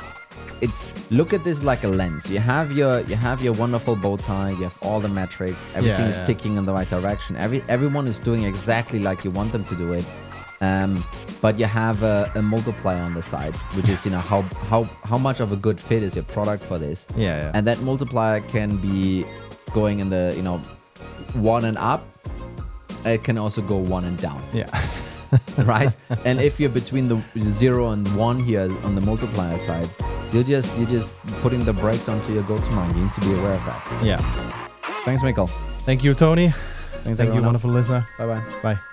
it's 0.61 0.83
look 1.09 1.33
at 1.33 1.43
this 1.43 1.63
like 1.63 1.83
a 1.83 1.87
lens. 1.87 2.29
You 2.29 2.39
have 2.39 2.71
your 2.71 3.01
you 3.01 3.15
have 3.15 3.41
your 3.41 3.53
wonderful 3.53 3.95
bow 3.95 4.17
tie, 4.17 4.51
you 4.51 4.63
have 4.63 4.77
all 4.81 4.99
the 4.99 5.09
metrics, 5.09 5.67
everything 5.73 6.05
is 6.05 6.17
yeah. 6.17 6.23
ticking 6.23 6.57
in 6.57 6.65
the 6.65 6.73
right 6.73 6.89
direction. 6.89 7.35
Every 7.35 7.63
everyone 7.67 8.07
is 8.07 8.19
doing 8.19 8.43
exactly 8.43 8.99
like 8.99 9.23
you 9.25 9.31
want 9.31 9.51
them 9.51 9.63
to 9.65 9.75
do 9.75 9.93
it. 9.93 10.05
Um, 10.61 11.03
but 11.41 11.57
you 11.59 11.65
have 11.65 12.03
a, 12.03 12.31
a 12.35 12.41
multiplier 12.41 13.01
on 13.01 13.13
the 13.13 13.21
side, 13.21 13.55
which 13.75 13.89
is 13.89 14.05
you 14.05 14.11
know 14.11 14.19
how 14.19 14.41
how 14.69 14.83
how 15.03 15.17
much 15.17 15.39
of 15.39 15.51
a 15.51 15.55
good 15.55 15.79
fit 15.79 16.03
is 16.03 16.15
your 16.15 16.25
product 16.25 16.63
for 16.63 16.77
this. 16.77 17.07
Yeah, 17.15 17.41
yeah. 17.41 17.51
And 17.53 17.65
that 17.67 17.79
multiplier 17.81 18.39
can 18.41 18.77
be 18.77 19.25
going 19.73 19.99
in 19.99 20.09
the 20.09 20.33
you 20.35 20.43
know 20.43 20.57
one 21.33 21.65
and 21.65 21.77
up. 21.77 22.07
It 23.05 23.23
can 23.23 23.37
also 23.37 23.61
go 23.63 23.77
one 23.77 24.05
and 24.05 24.15
down 24.21 24.43
Yeah. 24.53 24.69
right? 25.65 25.95
and 26.25 26.39
if 26.39 26.59
you're 26.59 26.69
between 26.69 27.07
the 27.07 27.19
zero 27.39 27.89
and 27.89 28.05
one 28.15 28.37
here 28.37 28.69
on 28.83 28.93
the 28.93 29.01
multiplier 29.01 29.57
side, 29.57 29.89
you're 30.31 30.43
just 30.43 30.77
you're 30.77 30.89
just 30.89 31.15
putting 31.41 31.65
the 31.65 31.73
brakes 31.73 32.07
onto 32.07 32.31
your 32.33 32.43
go-to-mind. 32.43 32.95
You 32.95 33.03
need 33.05 33.13
to 33.13 33.21
be 33.21 33.33
aware 33.33 33.53
of 33.53 33.65
that. 33.65 34.03
yeah. 34.03 34.17
Thanks, 35.03 35.23
Mikkel. 35.23 35.49
Thank 35.83 36.03
you, 36.03 36.13
Toni. 36.13 36.49
Thanks, 37.03 37.17
Thank 37.17 37.29
you, 37.29 37.37
else. 37.37 37.45
wonderful 37.45 37.71
listener. 37.71 38.05
Bye 38.19 38.27
bye. 38.27 38.43
Bye. 38.61 38.90